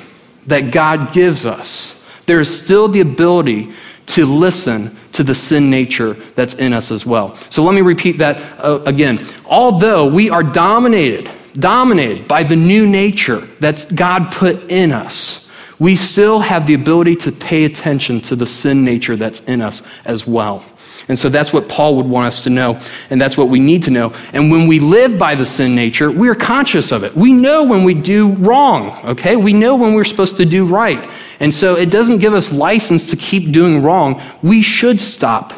that 0.49 0.71
God 0.71 1.15
gives 1.15 1.47
us, 1.47 1.98
there 2.29 2.41
is 2.41 2.63
still 2.63 2.87
the 2.87 3.01
ability 3.01 3.73
to 4.07 4.25
listen 4.25 4.97
to 5.13 5.25
the 5.25 5.35
sin 5.35 5.69
nature 5.69 6.15
that's 6.37 6.55
in 6.55 6.73
us 6.73 6.93
as 6.93 7.05
well. 7.05 7.35
So 7.51 7.65
let 7.65 7.75
me 7.75 7.81
repeat 7.81 8.19
that 8.19 8.37
uh, 8.63 8.81
again. 8.87 9.27
Although 9.47 10.07
we 10.07 10.31
are 10.31 10.43
dominated, 10.43 11.31
dominated 11.55 12.29
by 12.29 12.43
the 12.43 12.55
new 12.55 12.87
nature 12.87 13.41
that 13.61 13.91
God 13.95 14.31
put 14.31 14.71
in 14.71 14.93
us, 14.93 15.49
we 15.79 15.97
still 15.97 16.41
have 16.41 16.67
the 16.67 16.75
ability 16.75 17.17
to 17.17 17.33
pay 17.33 17.65
attention 17.65 18.21
to 18.23 18.37
the 18.37 18.47
sin 18.47 18.85
nature 18.85 19.17
that's 19.17 19.41
in 19.41 19.63
us 19.63 19.83
as 20.05 20.27
well. 20.27 20.65
And 21.09 21.19
so 21.19 21.29
that's 21.29 21.53
what 21.53 21.69
Paul 21.69 21.97
would 21.97 22.07
want 22.07 22.27
us 22.27 22.45
to 22.45 22.51
know, 22.51 22.79
and 23.09 23.21
that's 23.21 23.37
what 23.37 23.49
we 23.49 23.59
need 23.59 23.83
to 23.85 23.91
know. 23.91 24.13
And 24.35 24.51
when 24.51 24.67
we 24.67 24.79
live 24.79 25.19
by 25.19 25.35
the 25.35 25.47
sin 25.47 25.75
nature, 25.75 26.11
we 26.11 26.29
are 26.29 26.35
conscious 26.35 26.93
of 26.93 27.03
it. 27.03 27.17
We 27.17 27.33
know 27.33 27.65
when 27.65 27.83
we 27.83 27.95
do 27.95 28.33
wrong, 28.35 28.99
okay? 29.05 29.37
We 29.37 29.55
know 29.55 29.75
when 29.75 29.95
we're 29.95 30.05
supposed 30.05 30.37
to 30.37 30.45
do 30.45 30.67
right. 30.67 31.09
And 31.41 31.55
so 31.55 31.77
it 31.77 31.91
doesn't 31.91 32.19
give 32.19 32.35
us 32.35 32.53
license 32.53 33.11
to 33.11 33.17
keep 33.17 33.53
doing 33.53 33.83
wrong. 33.83 34.21
We 34.43 34.63
should 34.63 35.01
stop. 35.01 35.55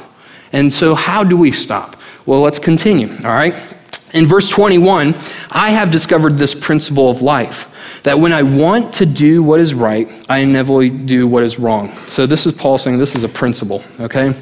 And 0.53 0.73
so, 0.73 0.95
how 0.95 1.25
do 1.25 1.37
we 1.37 1.53
stop? 1.53 1.97
Well, 2.27 2.41
let's 2.41 2.59
continue, 2.59 3.11
all 3.25 3.33
right? 3.33 3.55
In 4.13 4.27
verse 4.27 4.49
21, 4.49 5.15
I 5.51 5.71
have 5.71 5.91
discovered 5.91 6.37
this 6.37 6.55
principle 6.55 7.09
of 7.09 7.23
life 7.23 7.69
that 8.03 8.19
when 8.19 8.33
I 8.33 8.43
want 8.43 8.93
to 8.95 9.07
do 9.07 9.43
what 9.43 9.61
is 9.61 9.75
right, 9.75 10.09
I 10.29 10.39
inevitably 10.39 10.91
do 10.91 11.29
what 11.29 11.45
is 11.45 11.59
wrong. 11.59 11.97
So, 12.07 12.27
this 12.27 12.47
is 12.47 12.55
Paul 12.55 12.79
saying 12.79 12.99
this 12.99 13.15
is 13.15 13.23
a 13.23 13.29
principle, 13.29 13.83
okay? 14.01 14.35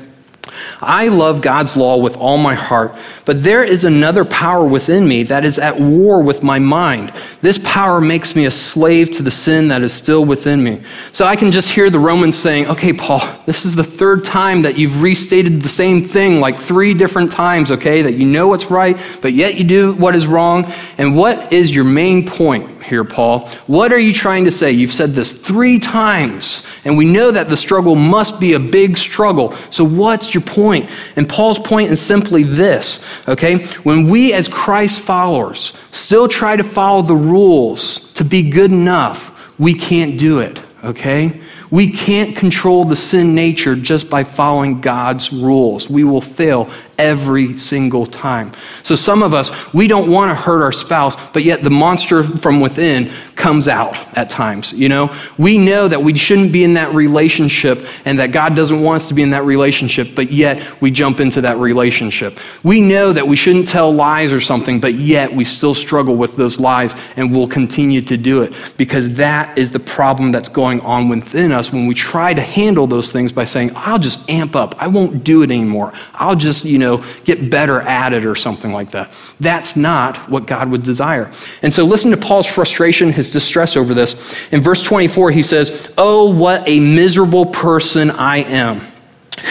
I 0.80 1.08
love 1.08 1.42
God's 1.42 1.76
law 1.76 1.96
with 1.96 2.16
all 2.16 2.38
my 2.38 2.54
heart, 2.54 2.94
but 3.24 3.42
there 3.42 3.64
is 3.64 3.84
another 3.84 4.24
power 4.24 4.66
within 4.66 5.06
me 5.06 5.22
that 5.24 5.44
is 5.44 5.58
at 5.58 5.78
war 5.78 6.22
with 6.22 6.42
my 6.42 6.58
mind. 6.58 7.12
This 7.40 7.58
power 7.64 8.00
makes 8.00 8.34
me 8.34 8.46
a 8.46 8.50
slave 8.50 9.11
to 9.12 9.22
the 9.22 9.30
sin 9.30 9.68
that 9.68 9.82
is 9.82 9.92
still 9.92 10.24
within 10.24 10.62
me. 10.62 10.82
So 11.12 11.24
I 11.24 11.37
can 11.37 11.52
just 11.52 11.70
hear 11.70 11.90
the 11.90 11.98
Romans 11.98 12.38
saying, 12.38 12.66
okay, 12.66 12.92
Paul, 12.92 13.20
this 13.46 13.64
is 13.64 13.74
the 13.74 13.84
third 13.84 14.24
time 14.24 14.62
that 14.62 14.78
you've 14.78 15.02
restated 15.02 15.62
the 15.62 15.68
same 15.68 16.04
thing 16.04 16.40
like 16.40 16.58
three 16.58 16.94
different 16.94 17.32
times, 17.32 17.70
okay, 17.70 18.02
that 18.02 18.14
you 18.14 18.26
know 18.26 18.48
what's 18.48 18.70
right, 18.70 18.98
but 19.20 19.32
yet 19.32 19.56
you 19.56 19.64
do 19.64 19.94
what 19.94 20.14
is 20.14 20.26
wrong. 20.26 20.64
And 20.98 21.16
what 21.16 21.52
is 21.52 21.74
your 21.74 21.84
main 21.84 22.26
point? 22.26 22.78
here, 22.88 23.04
Paul. 23.04 23.48
What 23.66 23.92
are 23.92 23.98
you 23.98 24.12
trying 24.12 24.44
to 24.46 24.50
say? 24.50 24.72
You've 24.72 24.92
said 24.92 25.12
this 25.12 25.32
three 25.32 25.78
times, 25.78 26.66
and 26.84 26.96
we 26.96 27.06
know 27.11 27.30
that 27.30 27.48
the 27.48 27.56
struggle 27.56 27.94
must 27.94 28.40
be 28.40 28.54
a 28.54 28.58
big 28.58 28.96
struggle. 28.96 29.52
So, 29.70 29.84
what's 29.84 30.34
your 30.34 30.38
point? 30.40 30.90
And 31.16 31.29
Paul's 31.29 31.59
point 31.59 31.90
is 31.90 32.01
simply 32.01 32.42
this, 32.42 33.05
okay? 33.27 33.64
When 33.83 34.09
we, 34.09 34.33
as 34.33 34.48
Christ 34.48 35.01
followers, 35.01 35.72
still 35.90 36.29
try 36.29 36.57
to 36.57 36.64
follow 36.64 37.03
the 37.03 37.16
rules 37.16 38.12
to 38.14 38.24
be 38.24 38.51
good 38.51 38.72
enough, 38.72 39.35
we 39.59 39.74
can't 39.74 40.18
do 40.18 40.40
it, 40.40 40.61
okay? 40.85 41.40
We 41.70 41.90
can't 41.90 42.35
control 42.35 42.85
the 42.85 42.96
sin 42.96 43.35
nature 43.35 43.76
just 43.76 44.09
by 44.09 44.24
following 44.24 44.81
God's 44.81 45.33
rules. 45.33 45.90
We 45.90 46.04
will 46.04 46.20
fail 46.20 46.70
every 46.98 47.57
single 47.57 48.07
time. 48.07 48.52
So 48.83 48.94
some 48.94 49.22
of 49.22 49.33
us, 49.33 49.52
we 49.72 49.87
don't 49.87 50.11
want 50.11 50.31
to 50.31 50.35
hurt 50.35 50.62
our 50.62 50.72
spouse, 50.72 51.14
but 51.31 51.44
yet 51.44 51.62
the 51.62 51.70
monster 51.70 52.24
from 52.24 52.61
within 52.61 53.12
comes 53.37 53.68
out 53.68 53.96
at 54.16 54.28
times, 54.28 54.72
you 54.72 54.88
know? 54.88 55.14
We 55.38 55.59
know 55.59 55.87
that 55.87 56.02
we 56.02 56.16
shouldn't 56.16 56.50
be 56.52 56.64
in 56.64 56.74
that 56.74 56.92
relationship 56.92 57.87
and 58.04 58.18
that 58.18 58.33
God 58.33 58.57
doesn't 58.57 58.83
want 58.83 59.02
us 59.02 59.09
to 59.09 59.14
be 59.14 59.22
in 59.22 59.31
that 59.31 59.44
relationship, 59.44 60.16
but 60.16 60.33
yet 60.33 60.81
we 60.81 60.90
jump 60.90 61.20
into 61.20 61.40
that 61.42 61.59
relationship. 61.59 62.40
We 62.64 62.81
know 62.81 63.12
that 63.12 63.28
we 63.28 63.37
shouldn't 63.37 63.68
tell 63.68 63.94
lies 63.94 64.33
or 64.33 64.40
something, 64.40 64.81
but 64.81 64.94
yet 64.94 65.33
we 65.33 65.44
still 65.44 65.74
struggle 65.74 66.16
with 66.16 66.37
those 66.37 66.59
lies 66.59 66.96
and 67.14 67.31
we'll 67.31 67.46
continue 67.46 68.00
to 68.02 68.16
do 68.16 68.42
it 68.42 68.54
because 68.76 69.14
that 69.14 69.57
is 69.57 69.70
the 69.70 69.78
problem 69.81 70.33
that's 70.33 70.48
going 70.48 70.81
on 70.81 71.09
within 71.09 71.52
us 71.52 71.58
when 71.73 71.87
we 71.87 71.94
try 71.94 72.35
to 72.35 72.42
handle 72.42 72.87
those 72.87 73.12
things 73.12 73.31
by 73.31 73.44
saying, 73.44 73.71
I'll 73.77 73.99
just 73.99 74.29
amp 74.29 74.57
up. 74.57 74.75
I 74.83 74.88
won't 74.88 75.23
do 75.23 75.42
it 75.42 75.51
anymore. 75.51 75.92
I'll 76.14 76.37
just, 76.37 76.64
you 76.64 76.79
know, 76.79 76.88
know, 76.88 77.05
get 77.25 77.51
better 77.51 77.81
at 77.81 78.12
it 78.12 78.25
or 78.25 78.35
something 78.35 78.73
like 78.73 78.90
that. 78.92 79.12
That's 79.40 79.77
not 79.77 80.29
what 80.29 80.47
God 80.47 80.71
would 80.71 80.83
desire. 80.83 81.31
And 81.62 81.73
so 81.73 81.85
listen 81.85 82.11
to 82.11 82.16
Paul's 82.16 82.47
frustration, 82.47 83.12
his 83.12 83.31
distress 83.31 83.77
over 83.77 83.94
this. 83.94 84.37
In 84.51 84.61
verse 84.61 84.83
24, 84.83 85.31
he 85.31 85.42
says, 85.42 85.92
Oh, 85.99 86.31
what 86.31 86.66
a 86.68 86.81
miserable 86.81 87.47
person 87.47 88.11
I 88.11 88.38
am. 88.38 88.81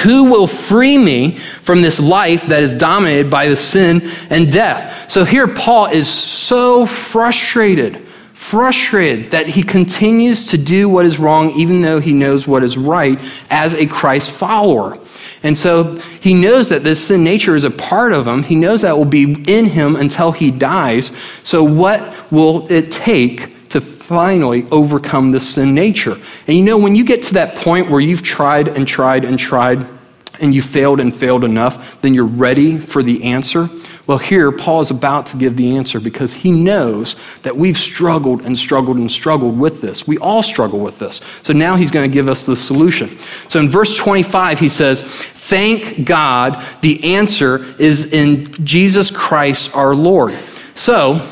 Who 0.04 0.26
will 0.26 0.48
free 0.48 0.98
me 0.98 1.38
from 1.62 1.82
this 1.82 2.00
life 2.00 2.48
that 2.48 2.62
is 2.62 2.76
dominated 2.76 3.30
by 3.30 3.48
the 3.48 3.56
sin 3.56 4.10
and 4.30 4.52
death? 4.52 5.10
So 5.10 5.24
here, 5.24 5.48
Paul 5.48 5.86
is 5.86 6.10
so 6.10 6.86
frustrated 6.86 8.06
frustrated 8.38 9.32
that 9.32 9.48
he 9.48 9.64
continues 9.64 10.46
to 10.46 10.58
do 10.60 10.88
what 10.88 11.06
is 11.06 11.18
wrong 11.18 11.50
even 11.52 11.82
though 11.82 12.00
he 12.00 12.14
knows 12.14 12.48
what 12.48 12.64
is 12.64 12.78
right 12.78 13.20
as 13.50 13.74
a 13.74 13.86
Christ 13.88 14.32
follower. 14.32 14.98
And 15.42 15.58
so 15.58 15.96
he 16.22 16.34
knows 16.34 16.70
that 16.70 16.84
this 16.84 17.08
sin 17.08 17.24
nature 17.24 17.56
is 17.56 17.64
a 17.64 17.72
part 17.72 18.14
of 18.14 18.28
him. 18.28 18.44
He 18.44 18.56
knows 18.56 18.84
that 18.84 18.96
will 18.96 19.06
be 19.06 19.44
in 19.48 19.66
him 19.66 19.96
until 19.96 20.32
he 20.32 20.52
dies. 20.52 21.12
So, 21.44 21.64
what 21.64 22.32
will 22.32 22.72
it 22.72 22.92
take 22.92 23.70
to 23.70 23.82
finally 23.82 24.66
overcome 24.72 25.32
this 25.32 25.56
sin 25.56 25.74
nature? 25.74 26.16
And 26.48 26.56
you 26.56 26.64
know, 26.64 26.78
when 26.78 26.96
you 26.96 27.04
get 27.04 27.24
to 27.24 27.34
that 27.34 27.56
point 27.56 27.90
where 27.90 28.00
you've 28.00 28.24
tried 28.24 28.70
and 28.70 28.88
tried 28.88 29.26
and 29.26 29.38
tried 29.38 29.86
and 30.40 30.54
you 30.54 30.62
failed 30.62 31.00
and 31.00 31.14
failed 31.14 31.44
enough, 31.44 32.02
then 32.02 32.14
you're 32.14 32.26
ready 32.26 32.78
for 32.80 33.04
the 33.04 33.24
answer. 33.24 33.70
Well, 34.08 34.18
here, 34.18 34.54
Paul 34.54 34.80
is 34.80 34.90
about 34.90 35.26
to 35.28 35.38
give 35.38 35.58
the 35.58 35.76
answer 35.76 36.00
because 36.00 36.34
he 36.34 36.50
knows 36.52 37.18
that 37.42 37.56
we've 37.56 37.78
struggled 37.78 38.46
and 38.46 38.58
struggled 38.58 38.98
and 38.98 39.12
struggled 39.12 39.60
with 39.60 39.82
this. 39.82 40.08
We 40.08 40.18
all 40.20 40.42
struggle 40.42 40.80
with 40.80 40.98
this. 40.98 41.20
So 41.44 41.52
now 41.52 41.76
he's 41.76 41.92
going 41.92 42.10
to 42.10 42.14
give 42.14 42.30
us 42.30 42.46
the 42.46 42.56
solution. 42.56 43.18
So 43.50 43.60
in 43.60 43.70
verse 43.70 43.98
25, 43.98 44.60
he 44.60 44.70
says, 44.70 45.02
Thank 45.02 46.06
God 46.06 46.66
the 46.82 47.16
answer 47.16 47.66
is 47.80 48.14
in 48.14 48.54
Jesus 48.66 49.12
Christ 49.12 49.76
our 49.76 49.94
Lord. 49.94 50.38
So 50.74 51.28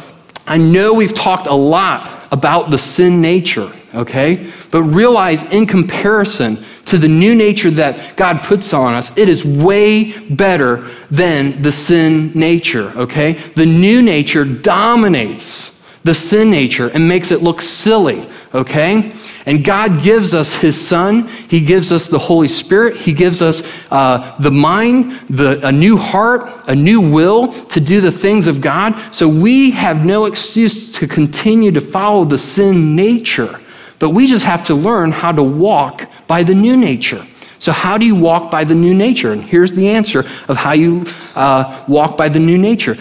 I 0.45 0.57
know 0.57 0.93
we've 0.93 1.13
talked 1.13 1.47
a 1.47 1.53
lot 1.53 2.27
about 2.31 2.71
the 2.71 2.77
sin 2.77 3.21
nature, 3.21 3.71
okay? 3.93 4.51
But 4.69 4.83
realize 4.83 5.43
in 5.43 5.65
comparison 5.65 6.63
to 6.85 6.97
the 6.97 7.07
new 7.07 7.35
nature 7.35 7.71
that 7.71 8.15
God 8.15 8.43
puts 8.43 8.73
on 8.73 8.93
us, 8.93 9.15
it 9.17 9.27
is 9.27 9.43
way 9.43 10.11
better 10.29 10.87
than 11.09 11.61
the 11.61 11.71
sin 11.71 12.31
nature, 12.33 12.89
okay? 12.95 13.33
The 13.33 13.65
new 13.65 14.01
nature 14.01 14.45
dominates 14.45 15.83
the 16.03 16.13
sin 16.13 16.51
nature 16.51 16.89
and 16.89 17.07
makes 17.07 17.31
it 17.31 17.41
look 17.41 17.61
silly, 17.61 18.29
okay? 18.53 19.13
And 19.47 19.63
God 19.63 20.01
gives 20.01 20.33
us 20.33 20.53
His 20.53 20.87
Son. 20.87 21.27
He 21.27 21.59
gives 21.59 21.91
us 21.91 22.07
the 22.07 22.19
Holy 22.19 22.47
Spirit. 22.47 22.97
He 22.97 23.13
gives 23.13 23.41
us 23.41 23.61
uh, 23.91 24.35
the 24.39 24.51
mind, 24.51 25.13
the, 25.29 25.65
a 25.67 25.71
new 25.71 25.97
heart, 25.97 26.67
a 26.67 26.75
new 26.75 27.01
will 27.01 27.47
to 27.47 27.79
do 27.79 28.01
the 28.01 28.11
things 28.11 28.47
of 28.47 28.61
God. 28.61 28.99
So 29.13 29.27
we 29.27 29.71
have 29.71 30.05
no 30.05 30.25
excuse 30.25 30.91
to 30.93 31.07
continue 31.07 31.71
to 31.71 31.81
follow 31.81 32.25
the 32.25 32.37
sin 32.37 32.95
nature. 32.95 33.59
But 33.99 34.09
we 34.09 34.27
just 34.27 34.45
have 34.45 34.63
to 34.65 34.75
learn 34.75 35.11
how 35.11 35.31
to 35.31 35.43
walk 35.43 36.09
by 36.27 36.43
the 36.43 36.53
new 36.53 36.75
nature. 36.75 37.25
So, 37.59 37.71
how 37.71 37.97
do 37.97 38.05
you 38.05 38.15
walk 38.15 38.51
by 38.51 38.63
the 38.63 38.75
new 38.75 38.93
nature? 38.93 39.31
And 39.31 39.41
here's 39.41 39.71
the 39.71 39.89
answer 39.89 40.19
of 40.47 40.57
how 40.57 40.73
you 40.73 41.05
uh, 41.35 41.83
walk 41.87 42.17
by 42.17 42.29
the 42.29 42.39
new 42.39 42.57
nature 42.57 42.97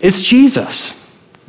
it's 0.00 0.22
Jesus. 0.22 0.96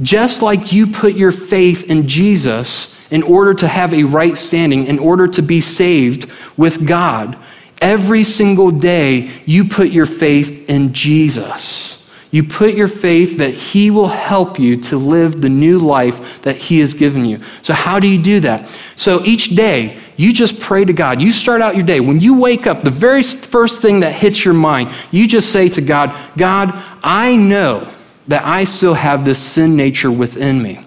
Just 0.01 0.41
like 0.41 0.73
you 0.73 0.87
put 0.87 1.13
your 1.13 1.31
faith 1.31 1.89
in 1.89 2.07
Jesus 2.07 2.93
in 3.11 3.23
order 3.23 3.53
to 3.53 3.67
have 3.67 3.93
a 3.93 4.03
right 4.03 4.37
standing, 4.37 4.87
in 4.87 4.99
order 4.99 5.27
to 5.27 5.41
be 5.41 5.61
saved 5.61 6.29
with 6.57 6.87
God, 6.87 7.37
every 7.81 8.23
single 8.23 8.71
day 8.71 9.31
you 9.45 9.65
put 9.65 9.91
your 9.91 10.05
faith 10.05 10.69
in 10.69 10.93
Jesus. 10.93 12.00
You 12.31 12.45
put 12.45 12.75
your 12.75 12.87
faith 12.87 13.37
that 13.37 13.53
He 13.53 13.91
will 13.91 14.07
help 14.07 14.57
you 14.57 14.77
to 14.83 14.97
live 14.97 15.41
the 15.41 15.49
new 15.49 15.79
life 15.79 16.41
that 16.43 16.55
He 16.55 16.79
has 16.79 16.93
given 16.93 17.25
you. 17.25 17.39
So, 17.61 17.73
how 17.73 17.99
do 17.99 18.07
you 18.07 18.21
do 18.21 18.39
that? 18.39 18.69
So, 18.95 19.23
each 19.25 19.55
day, 19.55 19.99
you 20.15 20.31
just 20.31 20.59
pray 20.59 20.85
to 20.85 20.93
God. 20.93 21.21
You 21.21 21.31
start 21.31 21.61
out 21.61 21.75
your 21.75 21.85
day. 21.85 21.99
When 21.99 22.19
you 22.19 22.39
wake 22.39 22.67
up, 22.67 22.83
the 22.83 22.89
very 22.89 23.23
first 23.23 23.81
thing 23.81 23.99
that 23.99 24.13
hits 24.13 24.45
your 24.45 24.53
mind, 24.53 24.91
you 25.11 25.27
just 25.27 25.51
say 25.51 25.67
to 25.69 25.81
God, 25.81 26.15
God, 26.37 26.71
I 27.03 27.35
know 27.35 27.89
that 28.27 28.45
I 28.45 28.63
still 28.63 28.93
have 28.93 29.25
this 29.25 29.39
sin 29.39 29.75
nature 29.75 30.11
within 30.11 30.61
me. 30.61 30.85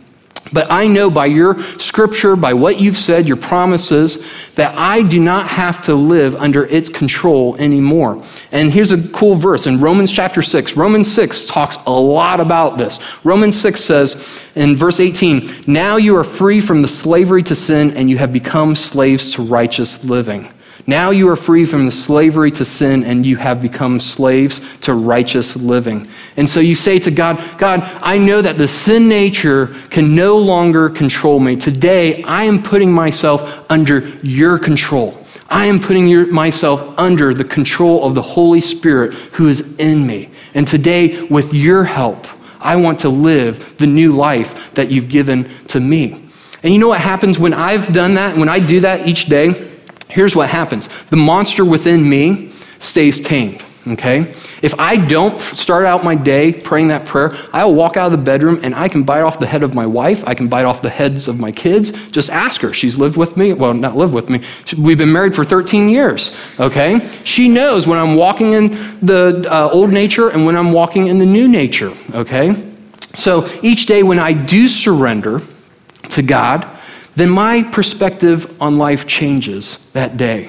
But 0.52 0.70
I 0.70 0.86
know 0.86 1.10
by 1.10 1.26
your 1.26 1.58
scripture, 1.78 2.36
by 2.36 2.54
what 2.54 2.80
you've 2.80 2.98
said, 2.98 3.26
your 3.26 3.36
promises, 3.36 4.24
that 4.54 4.74
I 4.76 5.02
do 5.02 5.18
not 5.18 5.48
have 5.48 5.82
to 5.82 5.94
live 5.94 6.36
under 6.36 6.66
its 6.66 6.88
control 6.88 7.56
anymore. 7.56 8.22
And 8.52 8.72
here's 8.72 8.92
a 8.92 9.02
cool 9.08 9.34
verse 9.34 9.66
in 9.66 9.80
Romans 9.80 10.12
chapter 10.12 10.42
6. 10.42 10.76
Romans 10.76 11.12
6 11.12 11.46
talks 11.46 11.78
a 11.86 11.92
lot 11.92 12.40
about 12.40 12.78
this. 12.78 13.00
Romans 13.24 13.58
6 13.60 13.82
says 13.82 14.42
in 14.54 14.76
verse 14.76 15.00
18, 15.00 15.64
Now 15.66 15.96
you 15.96 16.16
are 16.16 16.24
free 16.24 16.60
from 16.60 16.82
the 16.82 16.88
slavery 16.88 17.42
to 17.44 17.54
sin, 17.54 17.96
and 17.96 18.10
you 18.10 18.18
have 18.18 18.32
become 18.32 18.76
slaves 18.76 19.32
to 19.32 19.42
righteous 19.42 20.04
living. 20.04 20.53
Now 20.86 21.10
you 21.10 21.28
are 21.30 21.36
free 21.36 21.64
from 21.64 21.86
the 21.86 21.92
slavery 21.92 22.50
to 22.52 22.64
sin 22.64 23.04
and 23.04 23.24
you 23.24 23.36
have 23.36 23.62
become 23.62 23.98
slaves 23.98 24.60
to 24.82 24.92
righteous 24.92 25.56
living. 25.56 26.06
And 26.36 26.48
so 26.48 26.60
you 26.60 26.74
say 26.74 26.98
to 27.00 27.10
God, 27.10 27.42
God, 27.56 27.80
I 28.02 28.18
know 28.18 28.42
that 28.42 28.58
the 28.58 28.68
sin 28.68 29.08
nature 29.08 29.68
can 29.88 30.14
no 30.14 30.36
longer 30.36 30.90
control 30.90 31.40
me. 31.40 31.56
Today, 31.56 32.22
I 32.24 32.44
am 32.44 32.62
putting 32.62 32.92
myself 32.92 33.64
under 33.70 34.00
your 34.22 34.58
control. 34.58 35.18
I 35.48 35.66
am 35.66 35.80
putting 35.80 36.06
your, 36.06 36.26
myself 36.26 36.98
under 36.98 37.32
the 37.32 37.44
control 37.44 38.04
of 38.04 38.14
the 38.14 38.22
Holy 38.22 38.60
Spirit 38.60 39.14
who 39.14 39.48
is 39.48 39.78
in 39.78 40.06
me. 40.06 40.30
And 40.52 40.68
today, 40.68 41.22
with 41.22 41.54
your 41.54 41.84
help, 41.84 42.26
I 42.60 42.76
want 42.76 42.98
to 43.00 43.08
live 43.08 43.76
the 43.78 43.86
new 43.86 44.14
life 44.14 44.74
that 44.74 44.90
you've 44.90 45.08
given 45.08 45.50
to 45.68 45.80
me. 45.80 46.28
And 46.62 46.72
you 46.72 46.78
know 46.78 46.88
what 46.88 47.00
happens 47.00 47.38
when 47.38 47.52
I've 47.52 47.92
done 47.92 48.14
that, 48.14 48.36
when 48.36 48.48
I 48.48 48.58
do 48.58 48.80
that 48.80 49.06
each 49.06 49.26
day? 49.26 49.73
Here's 50.08 50.36
what 50.36 50.48
happens 50.48 50.88
the 51.10 51.16
monster 51.16 51.64
within 51.64 52.08
me 52.08 52.50
stays 52.78 53.20
tamed. 53.20 53.62
Okay? 53.86 54.34
If 54.62 54.78
I 54.80 54.96
don't 54.96 55.38
start 55.40 55.84
out 55.84 56.04
my 56.04 56.14
day 56.14 56.52
praying 56.54 56.88
that 56.88 57.04
prayer, 57.04 57.32
I'll 57.52 57.74
walk 57.74 57.98
out 57.98 58.06
of 58.06 58.12
the 58.12 58.24
bedroom 58.24 58.60
and 58.62 58.74
I 58.74 58.88
can 58.88 59.02
bite 59.02 59.20
off 59.20 59.38
the 59.38 59.46
head 59.46 59.62
of 59.62 59.74
my 59.74 59.86
wife. 59.86 60.26
I 60.26 60.32
can 60.32 60.48
bite 60.48 60.64
off 60.64 60.80
the 60.80 60.88
heads 60.88 61.28
of 61.28 61.38
my 61.38 61.52
kids. 61.52 61.92
Just 62.10 62.30
ask 62.30 62.62
her. 62.62 62.72
She's 62.72 62.96
lived 62.96 63.18
with 63.18 63.36
me. 63.36 63.52
Well, 63.52 63.74
not 63.74 63.94
lived 63.94 64.14
with 64.14 64.30
me. 64.30 64.40
We've 64.78 64.96
been 64.96 65.12
married 65.12 65.34
for 65.34 65.44
13 65.44 65.90
years. 65.90 66.34
Okay? 66.58 67.06
She 67.24 67.46
knows 67.48 67.86
when 67.86 67.98
I'm 67.98 68.16
walking 68.16 68.54
in 68.54 68.70
the 69.00 69.46
uh, 69.50 69.68
old 69.70 69.90
nature 69.90 70.30
and 70.30 70.46
when 70.46 70.56
I'm 70.56 70.72
walking 70.72 71.08
in 71.08 71.18
the 71.18 71.26
new 71.26 71.46
nature. 71.46 71.94
Okay? 72.14 72.70
So 73.14 73.46
each 73.62 73.84
day 73.84 74.02
when 74.02 74.18
I 74.18 74.32
do 74.32 74.66
surrender 74.66 75.42
to 76.10 76.22
God, 76.22 76.73
then 77.16 77.30
my 77.30 77.62
perspective 77.62 78.60
on 78.60 78.76
life 78.76 79.06
changes 79.06 79.78
that 79.92 80.16
day. 80.16 80.46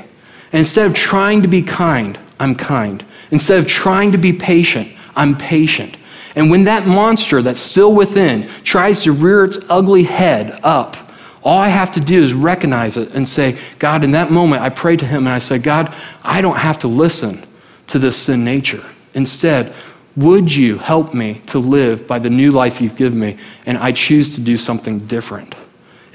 And 0.51 0.59
instead 0.59 0.85
of 0.85 0.93
trying 0.93 1.41
to 1.41 1.47
be 1.47 1.61
kind, 1.61 2.19
I'm 2.39 2.55
kind. 2.55 3.05
Instead 3.31 3.59
of 3.59 3.67
trying 3.67 4.11
to 4.11 4.17
be 4.17 4.33
patient, 4.33 4.91
I'm 5.15 5.37
patient. 5.37 5.97
And 6.35 6.51
when 6.51 6.65
that 6.65 6.85
monster 6.85 7.41
that's 7.41 7.61
still 7.61 7.93
within 7.93 8.49
tries 8.63 9.03
to 9.03 9.11
rear 9.11 9.45
its 9.45 9.57
ugly 9.69 10.03
head 10.03 10.59
up, 10.63 10.97
all 11.43 11.59
I 11.59 11.69
have 11.69 11.91
to 11.93 11.99
do 11.99 12.21
is 12.23 12.33
recognize 12.33 12.97
it 12.97 13.13
and 13.13 13.27
say, 13.27 13.57
God, 13.77 14.03
in 14.03 14.11
that 14.11 14.31
moment, 14.31 14.61
I 14.61 14.69
pray 14.69 14.97
to 14.97 15.05
Him 15.05 15.27
and 15.27 15.29
I 15.29 15.39
say, 15.39 15.59
God, 15.59 15.93
I 16.23 16.41
don't 16.41 16.57
have 16.57 16.79
to 16.79 16.87
listen 16.87 17.43
to 17.87 17.99
this 17.99 18.17
sin 18.17 18.43
nature. 18.43 18.83
Instead, 19.13 19.73
would 20.15 20.53
you 20.53 20.77
help 20.77 21.13
me 21.13 21.41
to 21.47 21.59
live 21.59 22.07
by 22.07 22.19
the 22.19 22.29
new 22.29 22.51
life 22.51 22.81
you've 22.81 22.95
given 22.95 23.19
me? 23.19 23.37
And 23.65 23.77
I 23.77 23.91
choose 23.91 24.33
to 24.35 24.41
do 24.41 24.57
something 24.57 24.99
different. 24.99 25.55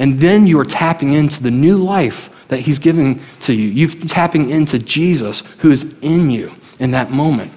And 0.00 0.18
then 0.18 0.46
you 0.46 0.58
are 0.58 0.64
tapping 0.64 1.12
into 1.12 1.42
the 1.42 1.50
new 1.50 1.76
life 1.76 2.30
that 2.48 2.60
He's 2.60 2.80
giving 2.80 3.22
to 3.40 3.52
you. 3.52 3.68
You're 3.68 4.08
tapping 4.08 4.50
into 4.50 4.78
Jesus 4.78 5.40
who 5.58 5.70
is 5.70 5.96
in 6.00 6.30
you 6.30 6.52
in 6.80 6.90
that 6.92 7.12
moment. 7.12 7.52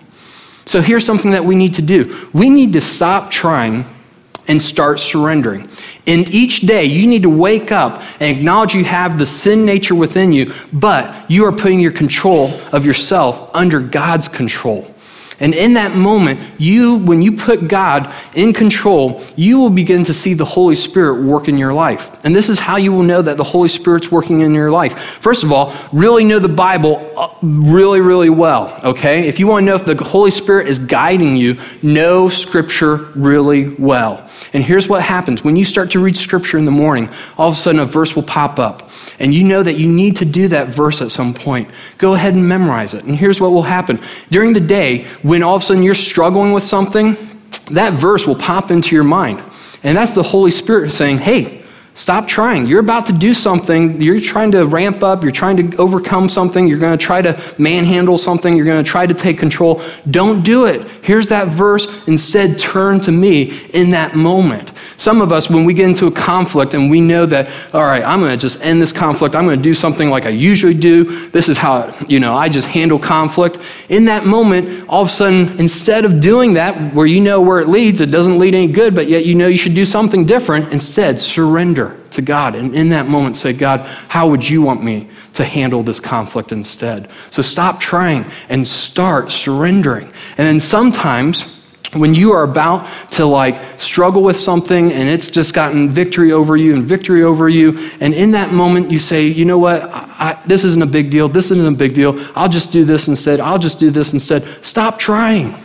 So 0.66 0.82
here's 0.82 1.06
something 1.06 1.32
that 1.32 1.44
we 1.44 1.56
need 1.56 1.74
to 1.76 1.82
do 1.82 2.30
we 2.34 2.50
need 2.50 2.74
to 2.74 2.82
stop 2.82 3.32
trying 3.32 3.86
and 4.48 4.62
start 4.62 5.00
surrendering. 5.00 5.70
In 6.06 6.26
each 6.26 6.62
day, 6.62 6.84
you 6.84 7.08
need 7.08 7.24
to 7.24 7.30
wake 7.30 7.72
up 7.72 8.04
and 8.20 8.38
acknowledge 8.38 8.76
you 8.76 8.84
have 8.84 9.18
the 9.18 9.26
sin 9.26 9.66
nature 9.66 9.96
within 9.96 10.34
you, 10.34 10.54
but 10.74 11.32
you 11.32 11.46
are 11.46 11.52
putting 11.52 11.80
your 11.80 11.94
control 11.94 12.60
of 12.74 12.86
yourself 12.86 13.50
under 13.56 13.80
God's 13.80 14.28
control. 14.28 14.93
And 15.40 15.54
in 15.54 15.74
that 15.74 15.96
moment, 15.96 16.40
you, 16.60 16.98
when 16.98 17.22
you 17.22 17.32
put 17.32 17.68
God 17.68 18.14
in 18.36 18.54
control, 18.54 19.22
you 19.36 19.60
will 19.60 19.70
begin 19.70 20.04
to 20.06 20.14
see 20.14 20.34
the 20.34 20.46
Holy 20.46 20.76
Spirit 20.76 21.24
work 21.24 21.48
in 21.48 21.58
your 21.58 21.74
life. 21.74 22.24
And 22.26 22.36
this 22.36 22.50
is 22.50 22.60
how 22.60 22.78
you 22.78 22.92
will 22.92 23.04
know 23.04 23.22
that 23.22 23.38
the 23.38 23.44
Holy 23.44 23.70
Spirit's 23.70 24.12
working 24.12 24.42
in 24.42 24.54
your 24.54 24.72
life. 24.72 24.98
First 25.20 25.44
of 25.44 25.52
all, 25.52 25.74
really 25.92 26.24
know 26.24 26.40
the 26.40 26.50
Bible 26.50 27.12
uh, 27.18 27.34
really, 27.42 28.02
really 28.02 28.30
well, 28.30 28.80
okay? 28.84 29.28
If 29.28 29.40
you 29.40 29.48
want 29.48 29.64
to 29.64 29.66
know 29.66 29.76
if 29.76 29.86
the 29.86 30.02
Holy 30.04 30.32
Spirit 30.32 30.68
is 30.68 30.80
guiding 30.80 31.36
you, 31.36 31.60
know 31.82 32.30
Scripture 32.30 32.98
really 33.16 33.70
well. 33.70 34.30
And 34.54 34.64
here's 34.64 34.88
what 34.88 35.02
happens 35.02 35.44
when 35.44 35.56
you 35.56 35.66
start 35.66 35.92
to 35.92 36.00
read 36.00 36.16
Scripture 36.16 36.58
in 36.58 36.66
the 36.66 36.72
morning, 36.72 37.10
all 37.38 37.50
of 37.50 37.56
a 37.56 37.60
sudden 37.60 37.80
a 37.80 37.86
verse 37.86 38.16
will 38.16 38.24
pop 38.24 38.60
up. 38.60 38.90
And 39.20 39.34
you 39.34 39.44
know 39.44 39.64
that 39.64 39.74
you 39.74 39.88
need 39.88 40.18
to 40.18 40.26
do 40.26 40.48
that 40.50 40.70
verse 40.70 41.02
at 41.02 41.12
some 41.12 41.34
point. 41.34 41.70
Go 41.98 42.14
ahead 42.14 42.34
and 42.34 42.48
memorize 42.48 42.94
it. 42.94 43.04
And 43.04 43.16
here's 43.16 43.40
what 43.40 43.52
will 43.52 43.64
happen 43.64 44.00
during 44.30 44.54
the 44.54 44.60
day, 44.60 45.06
when 45.22 45.44
all 45.44 45.56
of 45.56 45.62
a 45.62 45.66
sudden 45.66 45.84
you're 45.84 45.94
struggling 45.94 46.52
with 46.52 46.64
something, 46.64 47.16
that 47.72 47.94
verse 47.94 48.28
will 48.28 48.36
pop 48.36 48.72
into 48.72 48.96
your 48.96 49.04
mind. 49.04 49.42
And 49.84 49.98
that's 49.98 50.14
the 50.14 50.24
Holy 50.24 50.52
Spirit 50.52 50.92
saying, 50.92 51.20
hey, 51.20 51.64
stop 51.94 52.28
trying. 52.28 52.66
You're 52.66 52.80
about 52.80 53.06
to 53.06 53.14
do 53.14 53.34
something. 53.34 54.02
You're 54.02 54.20
trying 54.20 54.52
to 54.52 54.66
ramp 54.66 55.04
up. 55.04 55.22
You're 55.22 55.32
trying 55.32 55.72
to 55.72 55.78
overcome 55.78 56.28
something. 56.28 56.68
You're 56.68 56.80
going 56.80 56.98
to 56.98 57.06
try 57.06 57.22
to 57.22 57.40
manhandle 57.58 58.18
something. 58.18 58.56
You're 58.58 58.66
going 58.66 58.84
to 58.84 58.90
try 58.90 59.06
to 59.06 59.14
take 59.14 59.38
control. 59.38 59.82
Don't 60.10 60.44
do 60.44 60.66
it. 60.66 60.88
Here's 61.04 61.28
that 61.28 61.50
verse. 61.50 61.88
Instead, 62.08 62.58
turn 62.58 63.00
to 63.02 63.12
me 63.12 63.52
in 63.70 63.92
that 63.92 64.16
moment. 64.16 64.73
Some 64.98 65.22
of 65.22 65.32
us, 65.32 65.50
when 65.50 65.66
we 65.66 65.74
get 65.74 65.88
into 65.90 66.08
a 66.08 66.12
conflict 66.12 66.74
and 66.74 66.90
we 66.90 67.02
know 67.02 67.26
that, 67.26 67.50
all 67.74 67.84
right, 67.84 68.04
I'm 68.04 68.20
going 68.20 68.32
to 68.32 68.38
just 68.38 68.62
end 68.62 68.82
this 68.82 68.92
conflict, 68.92 69.36
I'm 69.36 69.46
going 69.46 69.58
to 69.58 69.64
do 69.64 69.74
something 69.74 70.10
like 70.10 70.26
I 70.26 70.30
usually 70.30 70.74
do. 70.74 71.30
This 71.30 71.50
is 71.50 71.58
how, 71.58 71.94
you 72.08 72.20
know, 72.20 72.36
I 72.36 72.50
just 72.50 72.68
handle 72.68 73.00
conflict. 73.00 73.58
In 73.90 74.06
that 74.06 74.26
moment, 74.26 74.88
all 74.88 75.04
of 75.04 75.08
a 75.08 75.12
sudden, 75.12 75.60
instead 75.60 76.06
of 76.06 76.22
doing 76.22 76.54
that, 76.54 76.94
where 76.94 77.06
you 77.06 77.22
know 77.22 77.42
where 77.42 77.60
it 77.60 77.68
leads, 77.68 78.02
it 78.02 78.12
doesn't 78.12 78.40
lead 78.40 78.54
any 78.54 78.72
good, 78.72 78.96
but 78.96 79.08
yet 79.08 79.26
you 79.26 79.36
know 79.36 79.48
you 79.48 79.58
should 79.58 79.76
do 79.76 79.86
something 79.86 80.26
different, 80.26 80.72
instead, 80.72 81.20
surrender 81.20 81.98
to 82.12 82.22
God. 82.22 82.56
And 82.56 82.76
in 82.76 82.90
that 82.90 83.08
moment, 83.08 83.38
say, 83.38 83.54
God, 83.54 83.82
how 84.08 84.30
would 84.30 84.48
you 84.48 84.62
want 84.62 84.84
me 84.84 85.10
to 85.34 85.44
handle 85.44 85.84
this 85.84 86.00
conflict 86.00 86.52
instead? 86.52 87.10
So 87.32 87.42
stop 87.42 87.80
trying 87.80 88.26
and 88.50 88.66
start 88.68 89.32
surrendering. 89.32 90.12
And 90.38 90.48
then 90.48 90.60
sometimes, 90.60 91.63
when 91.94 92.16
you 92.16 92.32
are 92.32 92.44
about 92.44 92.88
to 93.12 93.26
like 93.26 93.80
struggle 93.80 94.24
with 94.24 94.38
something 94.38 94.92
and 94.92 95.10
it's 95.10 95.28
just 95.28 95.54
gotten 95.54 95.90
victory 95.90 96.32
over 96.32 96.58
you 96.58 96.74
and 96.74 96.84
victory 96.84 97.24
over 97.24 97.50
you 97.50 97.92
and 98.00 98.14
in 98.14 98.32
that 98.32 98.52
moment 98.52 98.92
you 98.92 99.00
say 99.00 99.28
you 99.28 99.46
know 99.46 99.58
what? 99.58 99.84
I, 99.84 100.08
I, 100.20 100.44
this 100.46 100.64
isn't 100.64 100.82
a 100.82 100.88
big 100.88 101.10
deal. 101.10 101.28
This 101.28 101.52
isn't 101.52 101.74
a 101.74 101.78
big 101.78 101.94
deal. 101.94 102.20
I'll 102.36 102.50
just 102.50 102.72
do 102.72 102.86
this 102.86 103.08
instead. 103.08 103.40
I'll 103.40 103.60
just 103.60 103.80
do 103.80 103.92
this 103.92 104.14
instead. 104.14 104.48
Stop 104.64 105.00
trying. 105.00 105.56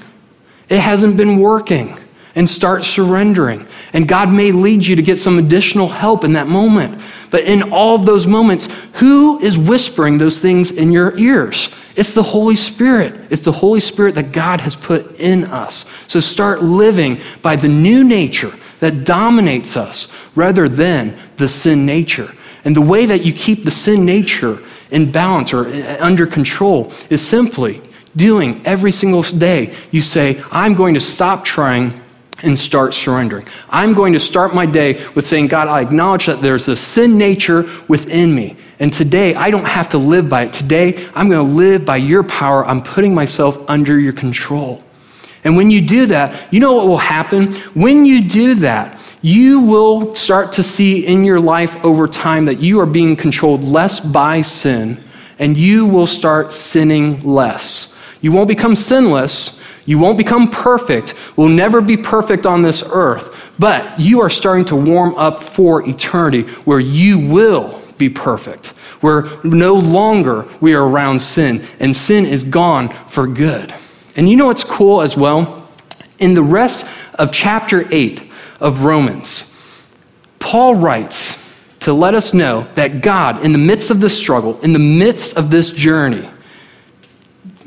It 0.69 0.81
hasn't 0.81 1.17
been 1.17 1.39
working. 1.39 1.99
And 2.35 2.49
start 2.49 2.85
surrendering. 2.85 3.67
And 3.93 4.07
god 4.07 4.31
may 4.31 4.53
lead 4.53 4.87
you 4.87 4.95
to 4.95 5.03
get 5.03 5.19
some 5.19 5.39
additional 5.39 5.89
help 5.89 6.23
in 6.23 6.35
that 6.35 6.47
moment. 6.47 7.03
But 7.31 7.45
in 7.45 7.73
all 7.73 7.97
of 7.97 8.07
those 8.07 8.29
moments 8.29 8.69
who 8.95 9.41
is 9.41 9.59
whispering 9.59 10.19
those 10.19 10.39
things 10.39 10.71
in 10.71 10.93
your 10.93 11.19
ears 11.19 11.69
it's 11.99 12.15
the 12.15 12.23
Holy 12.23 12.55
Spirit. 12.55 13.13
It's 13.29 13.43
the 13.43 13.51
Holy 13.51 13.81
Spirit 13.81 14.15
that 14.15 14.31
God 14.31 14.61
has 14.61 14.77
put 14.77 15.19
in 15.19 15.43
us. 15.43 15.85
So 16.07 16.21
start 16.21 16.63
living 16.63 17.21
by 17.43 17.57
the 17.57 17.67
new 17.67 18.05
nature 18.05 18.53
that 18.79 19.03
dominates 19.03 19.77
us 19.77 20.07
rather 20.37 20.69
than 20.69 21.19
the 21.39 21.49
sin 21.49 21.85
nature. 21.85 22.33
And 22.65 22.77
the 22.77 22.81
way 22.81 23.05
that 23.07 23.25
you 23.25 23.33
keep 23.33 23.65
the 23.65 23.73
sin 23.73 24.05
nature 24.05 24.61
in 24.93 25.11
balance 25.11 25.53
or 25.53 25.67
eh, 25.67 25.97
under 25.99 26.25
control 26.25 26.93
is 27.11 27.27
simply 27.27 27.83
doing 28.15 28.65
every 28.65 28.93
single 28.93 29.23
day. 29.23 29.75
You 29.91 30.01
say, 30.01 30.41
I'm 30.53 30.75
going 30.75 30.95
to 30.95 31.01
stop 31.01 31.45
trying 31.45 32.01
and 32.45 32.57
start 32.57 32.95
surrendering. 32.95 33.49
I'm 33.71 33.93
going 33.93 34.13
to 34.13 34.21
start 34.21 34.55
my 34.55 34.67
day 34.67 35.05
with 35.17 35.27
saying, 35.27 35.49
God, 35.49 35.67
I 35.67 35.81
acknowledge 35.81 36.27
that 36.27 36.43
there's 36.43 36.69
a 36.69 36.77
sin 36.77 37.19
nature 37.19 37.69
within 37.89 38.33
me. 38.37 38.57
And 38.81 38.93
today, 38.93 39.35
I 39.35 39.51
don't 39.51 39.65
have 39.65 39.89
to 39.91 39.99
live 39.99 40.29
by 40.29 40.45
it. 40.45 40.53
Today, 40.53 41.05
I'm 41.15 41.29
going 41.29 41.47
to 41.47 41.55
live 41.55 41.85
by 41.85 41.97
your 41.97 42.23
power. 42.23 42.65
I'm 42.65 42.83
putting 42.83 43.15
myself 43.15 43.59
under 43.69 43.99
your 43.99 44.13
control. 44.13 44.83
And 45.45 45.57
when 45.57 45.71
you 45.71 45.81
do 45.81 46.07
that, 46.07 46.53
you 46.53 46.61
know 46.61 46.75
what 46.75 46.87
will 46.87 46.99
happen? 46.99 47.55
When 47.75 48.05
you 48.05 48.29
do 48.29 48.55
that, 48.57 49.01
you 49.21 49.61
will 49.61 50.15
start 50.15 50.53
to 50.53 50.63
see 50.63 51.07
in 51.07 51.25
your 51.25 51.41
life 51.41 51.85
over 51.85 52.07
time 52.07 52.45
that 52.45 52.61
you 52.61 52.79
are 52.81 52.87
being 52.87 53.17
controlled 53.17 53.65
less 53.65 53.99
by 53.99 54.43
sin, 54.43 55.03
and 55.39 55.57
you 55.57 55.87
will 55.87 56.07
start 56.07 56.53
sinning 56.53 57.23
less. 57.23 57.99
You 58.21 58.31
won't 58.33 58.49
become 58.49 58.77
sinless. 58.77 59.61
You 59.87 59.99
won't 59.99 60.19
become 60.19 60.49
perfect. 60.49 61.15
We'll 61.37 61.49
never 61.49 61.81
be 61.81 61.97
perfect 61.97 62.47
on 62.47 62.63
this 62.63 62.85
earth. 62.87 63.35
But 63.59 63.99
you 63.99 64.21
are 64.21 64.31
starting 64.31 64.67
to 64.67 64.77
warm 64.77 65.15
up 65.17 65.43
for 65.43 65.89
eternity 65.89 66.43
where 66.65 66.79
you 66.79 67.19
will 67.19 67.78
be 67.99 68.09
perfect, 68.09 68.69
where 69.01 69.27
no 69.45 69.75
longer 69.75 70.47
we 70.61 70.75
are 70.75 70.87
around 70.87 71.21
sin, 71.21 71.65
and 71.81 71.95
sin 71.95 72.25
is 72.27 72.45
gone 72.45 72.89
for 73.07 73.27
good. 73.27 73.75
And 74.17 74.29
you 74.29 74.37
know 74.37 74.47
what's 74.47 74.65
cool 74.65 75.03
as 75.03 75.17
well? 75.17 75.69
In 76.19 76.35
the 76.35 76.43
rest 76.43 76.87
of 77.15 77.31
chapter 77.31 77.87
8 77.91 78.31
of 78.61 78.85
Romans, 78.85 79.55
Paul 80.39 80.75
writes 80.77 81.37
to 81.81 81.93
let 81.93 82.15
us 82.15 82.35
know 82.35 82.67
that 82.75 83.03
God, 83.03 83.45
in 83.45 83.53
the 83.53 83.59
midst 83.59 83.91
of 83.91 84.01
this 84.01 84.19
struggle, 84.19 84.61
in 84.61 84.73
the 84.73 84.79
midst 84.79 85.37
of 85.37 85.51
this 85.51 85.71
journey, 85.71 86.29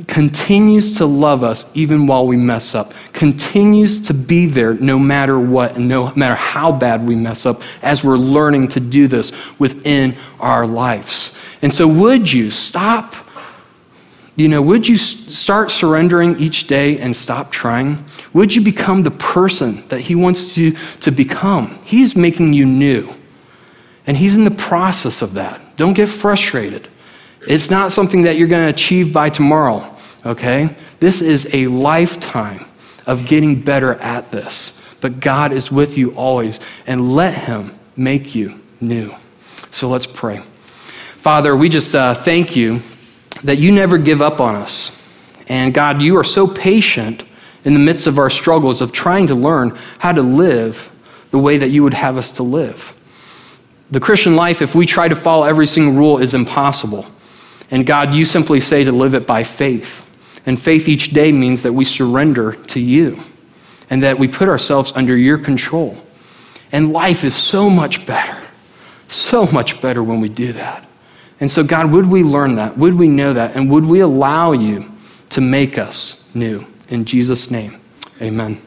continues 0.08 0.98
to 0.98 1.06
love 1.06 1.44
us 1.44 1.66
even 1.76 2.08
while 2.08 2.26
we 2.26 2.38
mess 2.38 2.76
up, 2.76 2.94
continues 3.14 4.00
to 4.08 4.14
be 4.14 4.46
there 4.46 4.74
no 4.76 4.98
matter 4.98 5.40
what, 5.40 5.76
and 5.76 5.88
no 5.88 6.14
matter 6.16 6.36
how 6.36 6.72
bad 6.72 7.06
we 7.06 7.16
mess 7.16 7.46
up, 7.46 7.62
as 7.82 8.04
we're 8.04 8.18
learning 8.18 8.68
to 8.70 8.80
do 8.80 9.08
this 9.08 9.32
within 9.60 10.16
our 10.40 10.66
lives. 10.66 11.34
And 11.62 11.74
so, 11.74 11.88
would 11.88 12.32
you 12.32 12.52
stop? 12.52 13.16
You 14.36 14.48
know, 14.48 14.62
would 14.62 14.88
you 14.88 14.98
start 14.98 15.72
surrendering 15.72 16.40
each 16.40 16.68
day 16.68 16.98
and 17.00 17.16
stop 17.16 17.52
trying? 17.52 18.04
Would 18.34 18.56
you 18.56 18.62
become 18.62 19.04
the 19.04 19.12
person 19.12 19.88
that 19.90 20.00
He 20.00 20.16
wants 20.16 20.58
you 20.58 20.76
to 21.02 21.12
become? 21.12 21.78
He's 21.84 22.16
making 22.16 22.54
you 22.54 22.66
new. 22.66 23.14
And 24.08 24.18
He's 24.18 24.36
in 24.36 24.46
the 24.46 24.52
process 24.52 25.22
of 25.22 25.34
that. 25.34 25.76
Don't 25.76 25.94
get 25.94 26.08
frustrated. 26.08 26.88
It's 27.48 27.70
not 27.70 27.92
something 27.92 28.24
that 28.24 28.38
you're 28.38 28.48
going 28.48 28.68
to 28.68 28.74
achieve 28.74 29.12
by 29.12 29.30
tomorrow, 29.30 29.96
okay? 30.26 30.76
This 31.00 31.22
is 31.22 31.48
a 31.54 31.68
lifetime 31.68 32.66
of 33.08 33.26
getting 33.26 33.60
better 33.60 33.96
at 33.96 34.32
this. 34.32 34.80
But 35.02 35.20
God 35.20 35.52
is 35.52 35.72
with 35.72 35.98
you 35.98 36.12
always, 36.12 36.60
and 36.86 37.16
let 37.16 37.34
Him 37.34 37.78
make 37.96 38.36
you 38.36 38.62
new. 38.80 39.14
So 39.72 39.90
let's 39.90 40.06
pray. 40.06 40.38
Father, 41.18 41.56
we 41.56 41.70
just 41.70 41.96
uh, 41.96 42.14
thank 42.14 42.56
you 42.56 42.82
that 43.44 43.58
you 43.58 43.72
never 43.72 43.98
give 43.98 44.22
up 44.22 44.40
on 44.40 44.56
us. 44.56 44.98
And 45.48 45.74
God, 45.74 46.02
you 46.02 46.18
are 46.18 46.24
so 46.24 46.48
patient 46.48 47.24
in 47.64 47.74
the 47.74 47.80
midst 47.80 48.08
of 48.08 48.20
our 48.20 48.30
struggles 48.30 48.82
of 48.82 48.92
trying 48.92 49.28
to 49.28 49.36
learn 49.36 49.78
how 50.00 50.12
to 50.12 50.22
live 50.22 50.92
the 51.32 51.40
way 51.40 51.58
that 51.58 51.70
you 51.70 51.84
would 51.84 51.94
have 51.94 52.18
us 52.18 52.32
to 52.34 52.44
live. 52.44 52.94
The 53.90 54.00
Christian 54.00 54.36
life, 54.36 54.62
if 54.62 54.76
we 54.76 54.86
try 54.86 55.08
to 55.08 55.16
follow 55.16 55.46
every 55.46 55.68
single 55.68 55.94
rule, 55.94 56.18
is 56.18 56.34
impossible. 56.34 57.06
And 57.72 57.86
God, 57.86 58.14
you 58.14 58.26
simply 58.26 58.60
say 58.60 58.84
to 58.84 58.92
live 58.92 59.16
it 59.16 59.26
by 59.26 59.44
faith. 59.44 60.08
And 60.46 60.62
faith 60.62 60.90
each 60.90 61.14
day 61.14 61.32
means 61.32 61.64
that 61.64 61.74
we 61.74 61.86
surrender 61.86 62.54
to 62.54 62.80
you 62.80 63.22
and 63.90 64.04
that 64.04 64.20
we 64.20 64.28
put 64.28 64.50
ourselves 64.50 64.92
under 64.96 65.16
your 65.16 65.38
control. 65.38 65.98
And 66.72 66.92
life 66.94 67.24
is 67.24 67.34
so 67.34 67.70
much 67.70 68.06
better, 68.06 68.38
so 69.08 69.46
much 69.48 69.82
better 69.82 70.04
when 70.04 70.20
we 70.20 70.30
do 70.30 70.54
that. 70.54 70.86
And 71.40 71.50
so, 71.50 71.64
God, 71.64 71.92
would 71.92 72.06
we 72.06 72.24
learn 72.24 72.56
that? 72.56 72.78
Would 72.78 72.96
we 72.96 73.08
know 73.08 73.34
that? 73.34 73.56
And 73.56 73.70
would 73.72 73.86
we 73.86 74.02
allow 74.02 74.52
you 74.52 74.92
to 75.30 75.42
make 75.42 75.78
us 75.78 76.30
new? 76.34 76.66
In 76.90 77.06
Jesus' 77.06 77.50
name, 77.50 77.82
amen. 78.22 78.62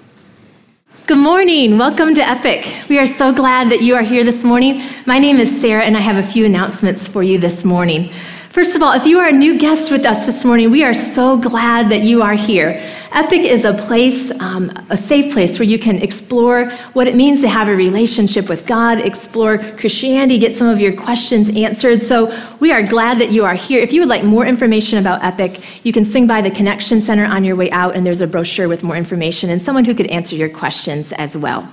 Good 1.06 1.18
morning. 1.18 1.76
Welcome 1.76 2.14
to 2.14 2.22
Epic. 2.22 2.66
We 2.88 2.98
are 2.98 3.06
so 3.06 3.32
glad 3.32 3.70
that 3.70 3.82
you 3.82 3.94
are 3.94 4.02
here 4.02 4.24
this 4.24 4.42
morning. 4.42 4.82
My 5.06 5.18
name 5.18 5.36
is 5.36 5.60
Sarah, 5.60 5.84
and 5.84 5.96
I 5.96 6.00
have 6.00 6.16
a 6.16 6.26
few 6.26 6.46
announcements 6.46 7.06
for 7.06 7.22
you 7.22 7.38
this 7.38 7.64
morning. 7.64 8.10
First 8.54 8.76
of 8.76 8.84
all, 8.84 8.92
if 8.92 9.04
you 9.04 9.18
are 9.18 9.26
a 9.26 9.32
new 9.32 9.58
guest 9.58 9.90
with 9.90 10.06
us 10.06 10.26
this 10.26 10.44
morning, 10.44 10.70
we 10.70 10.84
are 10.84 10.94
so 10.94 11.36
glad 11.36 11.90
that 11.90 12.02
you 12.02 12.22
are 12.22 12.34
here. 12.34 12.80
Epic 13.10 13.40
is 13.40 13.64
a 13.64 13.74
place, 13.74 14.30
um, 14.40 14.70
a 14.90 14.96
safe 14.96 15.32
place 15.32 15.58
where 15.58 15.66
you 15.66 15.76
can 15.76 16.00
explore 16.00 16.70
what 16.92 17.08
it 17.08 17.16
means 17.16 17.40
to 17.40 17.48
have 17.48 17.66
a 17.66 17.74
relationship 17.74 18.48
with 18.48 18.64
God, 18.64 19.00
explore 19.00 19.58
Christianity, 19.58 20.38
get 20.38 20.54
some 20.54 20.68
of 20.68 20.78
your 20.78 20.94
questions 20.94 21.50
answered. 21.56 22.04
So 22.04 22.32
we 22.60 22.70
are 22.70 22.80
glad 22.80 23.18
that 23.18 23.32
you 23.32 23.44
are 23.44 23.56
here. 23.56 23.80
If 23.80 23.92
you 23.92 24.02
would 24.02 24.08
like 24.08 24.22
more 24.22 24.46
information 24.46 25.00
about 25.00 25.24
Epic, 25.24 25.84
you 25.84 25.92
can 25.92 26.04
swing 26.04 26.28
by 26.28 26.40
the 26.40 26.52
Connection 26.52 27.00
Center 27.00 27.24
on 27.24 27.42
your 27.42 27.56
way 27.56 27.72
out, 27.72 27.96
and 27.96 28.06
there's 28.06 28.20
a 28.20 28.26
brochure 28.28 28.68
with 28.68 28.84
more 28.84 28.94
information 28.96 29.50
and 29.50 29.60
someone 29.60 29.84
who 29.84 29.96
could 29.96 30.06
answer 30.12 30.36
your 30.36 30.48
questions 30.48 31.10
as 31.14 31.36
well. 31.36 31.68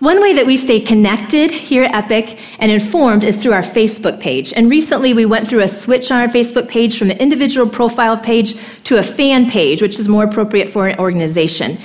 One 0.00 0.22
way 0.22 0.32
that 0.32 0.46
we 0.46 0.56
stay 0.56 0.80
connected 0.80 1.50
here 1.50 1.82
at 1.82 2.10
Epic 2.10 2.38
and 2.58 2.72
informed 2.72 3.22
is 3.22 3.36
through 3.36 3.52
our 3.52 3.62
Facebook 3.62 4.18
page. 4.18 4.50
And 4.54 4.70
recently 4.70 5.12
we 5.12 5.26
went 5.26 5.46
through 5.46 5.60
a 5.60 5.68
switch 5.68 6.10
on 6.10 6.22
our 6.22 6.28
Facebook 6.28 6.68
page 6.70 6.98
from 6.98 7.10
an 7.10 7.18
individual 7.18 7.68
profile 7.68 8.16
page 8.16 8.56
to 8.84 8.96
a 8.96 9.02
fan 9.02 9.50
page, 9.50 9.82
which 9.82 9.98
is 9.98 10.08
more 10.08 10.24
appropriate 10.24 10.70
for 10.70 10.88
an 10.88 10.98
organization. 10.98 11.76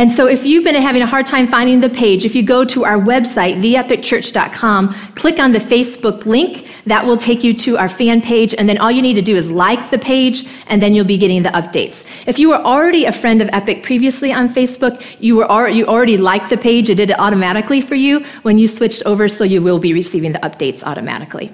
And 0.00 0.10
so 0.10 0.26
if 0.26 0.46
you've 0.46 0.64
been 0.64 0.76
having 0.76 1.02
a 1.02 1.06
hard 1.06 1.26
time 1.26 1.46
finding 1.46 1.80
the 1.80 1.90
page, 1.90 2.24
if 2.24 2.34
you 2.34 2.42
go 2.42 2.64
to 2.64 2.86
our 2.86 2.96
website, 2.96 3.60
theepicchurch.com, 3.60 4.88
click 5.14 5.38
on 5.38 5.52
the 5.52 5.58
Facebook 5.58 6.24
link, 6.24 6.70
that 6.86 7.04
will 7.04 7.18
take 7.18 7.44
you 7.44 7.52
to 7.52 7.76
our 7.76 7.90
fan 7.90 8.22
page, 8.22 8.54
and 8.54 8.66
then 8.66 8.78
all 8.78 8.90
you 8.90 9.02
need 9.02 9.12
to 9.12 9.20
do 9.20 9.36
is 9.36 9.50
like 9.50 9.90
the 9.90 9.98
page, 9.98 10.48
and 10.68 10.82
then 10.82 10.94
you'll 10.94 11.04
be 11.04 11.18
getting 11.18 11.42
the 11.42 11.50
updates. 11.50 12.02
If 12.26 12.38
you 12.38 12.48
were 12.48 12.62
already 12.72 13.04
a 13.04 13.12
friend 13.12 13.42
of 13.42 13.50
Epic 13.52 13.82
previously 13.82 14.32
on 14.32 14.48
Facebook, 14.48 15.04
you, 15.20 15.36
were 15.36 15.68
you 15.68 15.84
already 15.84 16.16
liked 16.16 16.48
the 16.48 16.56
page, 16.56 16.88
it 16.88 16.94
did 16.94 17.10
it 17.10 17.20
automatically 17.20 17.82
for 17.82 17.94
you 17.94 18.24
when 18.40 18.56
you 18.56 18.68
switched 18.68 19.02
over, 19.04 19.28
so 19.28 19.44
you 19.44 19.60
will 19.60 19.78
be 19.78 19.92
receiving 19.92 20.32
the 20.32 20.38
updates 20.38 20.82
automatically. 20.82 21.52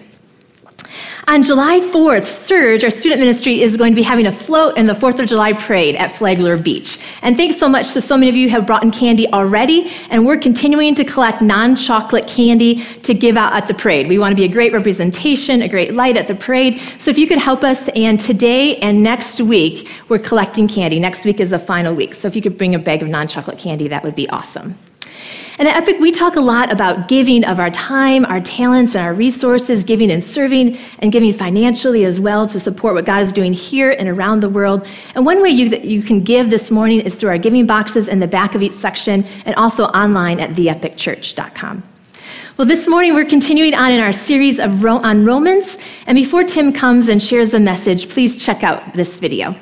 On 1.28 1.42
July 1.42 1.80
4th, 1.80 2.24
Surge, 2.24 2.84
our 2.84 2.90
student 2.90 3.20
ministry, 3.20 3.60
is 3.60 3.76
going 3.76 3.90
to 3.90 3.96
be 3.96 4.02
having 4.04 4.26
a 4.26 4.32
float 4.32 4.78
in 4.78 4.86
the 4.86 4.92
4th 4.92 5.18
of 5.18 5.28
July 5.28 5.54
parade 5.54 5.96
at 5.96 6.12
Flagler 6.12 6.56
Beach. 6.56 7.00
And 7.20 7.36
thanks 7.36 7.58
so 7.58 7.68
much 7.68 7.94
to 7.94 8.00
so 8.00 8.16
many 8.16 8.28
of 8.28 8.36
you 8.36 8.48
who 8.48 8.54
have 8.54 8.64
brought 8.64 8.84
in 8.84 8.92
candy 8.92 9.26
already, 9.32 9.90
and 10.10 10.24
we're 10.24 10.38
continuing 10.38 10.94
to 10.94 11.04
collect 11.04 11.42
non 11.42 11.74
chocolate 11.74 12.28
candy 12.28 12.84
to 13.02 13.12
give 13.12 13.36
out 13.36 13.54
at 13.54 13.66
the 13.66 13.74
parade. 13.74 14.06
We 14.06 14.20
want 14.20 14.32
to 14.32 14.36
be 14.36 14.44
a 14.44 14.48
great 14.48 14.72
representation, 14.72 15.62
a 15.62 15.68
great 15.68 15.94
light 15.94 16.16
at 16.16 16.28
the 16.28 16.34
parade. 16.36 16.80
So 16.98 17.10
if 17.10 17.18
you 17.18 17.26
could 17.26 17.38
help 17.38 17.64
us, 17.64 17.88
and 17.96 18.20
today 18.20 18.76
and 18.76 19.02
next 19.02 19.40
week, 19.40 19.90
we're 20.08 20.20
collecting 20.20 20.68
candy. 20.68 21.00
Next 21.00 21.24
week 21.24 21.40
is 21.40 21.50
the 21.50 21.58
final 21.58 21.92
week. 21.92 22.14
So 22.14 22.28
if 22.28 22.36
you 22.36 22.40
could 22.40 22.56
bring 22.56 22.76
a 22.76 22.78
bag 22.78 23.02
of 23.02 23.08
non 23.08 23.26
chocolate 23.26 23.58
candy, 23.58 23.88
that 23.88 24.04
would 24.04 24.14
be 24.14 24.28
awesome. 24.30 24.78
And 25.58 25.66
at 25.66 25.76
Epic, 25.76 25.96
we 26.00 26.12
talk 26.12 26.36
a 26.36 26.40
lot 26.40 26.70
about 26.70 27.08
giving 27.08 27.42
of 27.44 27.58
our 27.58 27.70
time, 27.70 28.26
our 28.26 28.40
talents, 28.40 28.94
and 28.94 29.02
our 29.02 29.14
resources, 29.14 29.84
giving 29.84 30.10
and 30.10 30.22
serving, 30.22 30.76
and 30.98 31.10
giving 31.10 31.32
financially 31.32 32.04
as 32.04 32.20
well 32.20 32.46
to 32.48 32.60
support 32.60 32.94
what 32.94 33.06
God 33.06 33.22
is 33.22 33.32
doing 33.32 33.54
here 33.54 33.90
and 33.90 34.06
around 34.06 34.40
the 34.40 34.50
world. 34.50 34.86
And 35.14 35.24
one 35.24 35.40
way 35.40 35.48
you, 35.48 35.70
that 35.70 35.86
you 35.86 36.02
can 36.02 36.20
give 36.20 36.50
this 36.50 36.70
morning 36.70 37.00
is 37.00 37.14
through 37.14 37.30
our 37.30 37.38
giving 37.38 37.66
boxes 37.66 38.06
in 38.06 38.20
the 38.20 38.26
back 38.26 38.54
of 38.54 38.62
each 38.62 38.74
section 38.74 39.24
and 39.46 39.54
also 39.56 39.84
online 39.84 40.40
at 40.40 40.50
theepicchurch.com. 40.50 41.82
Well, 42.58 42.66
this 42.66 42.86
morning 42.86 43.14
we're 43.14 43.24
continuing 43.24 43.74
on 43.74 43.92
in 43.92 44.00
our 44.00 44.12
series 44.12 44.58
of 44.58 44.82
Ro- 44.82 44.98
on 44.98 45.24
Romans. 45.24 45.78
And 46.06 46.16
before 46.16 46.44
Tim 46.44 46.72
comes 46.72 47.08
and 47.08 47.22
shares 47.22 47.50
the 47.50 47.60
message, 47.60 48.08
please 48.10 48.42
check 48.42 48.62
out 48.62 48.92
this 48.92 49.16
video. 49.16 49.54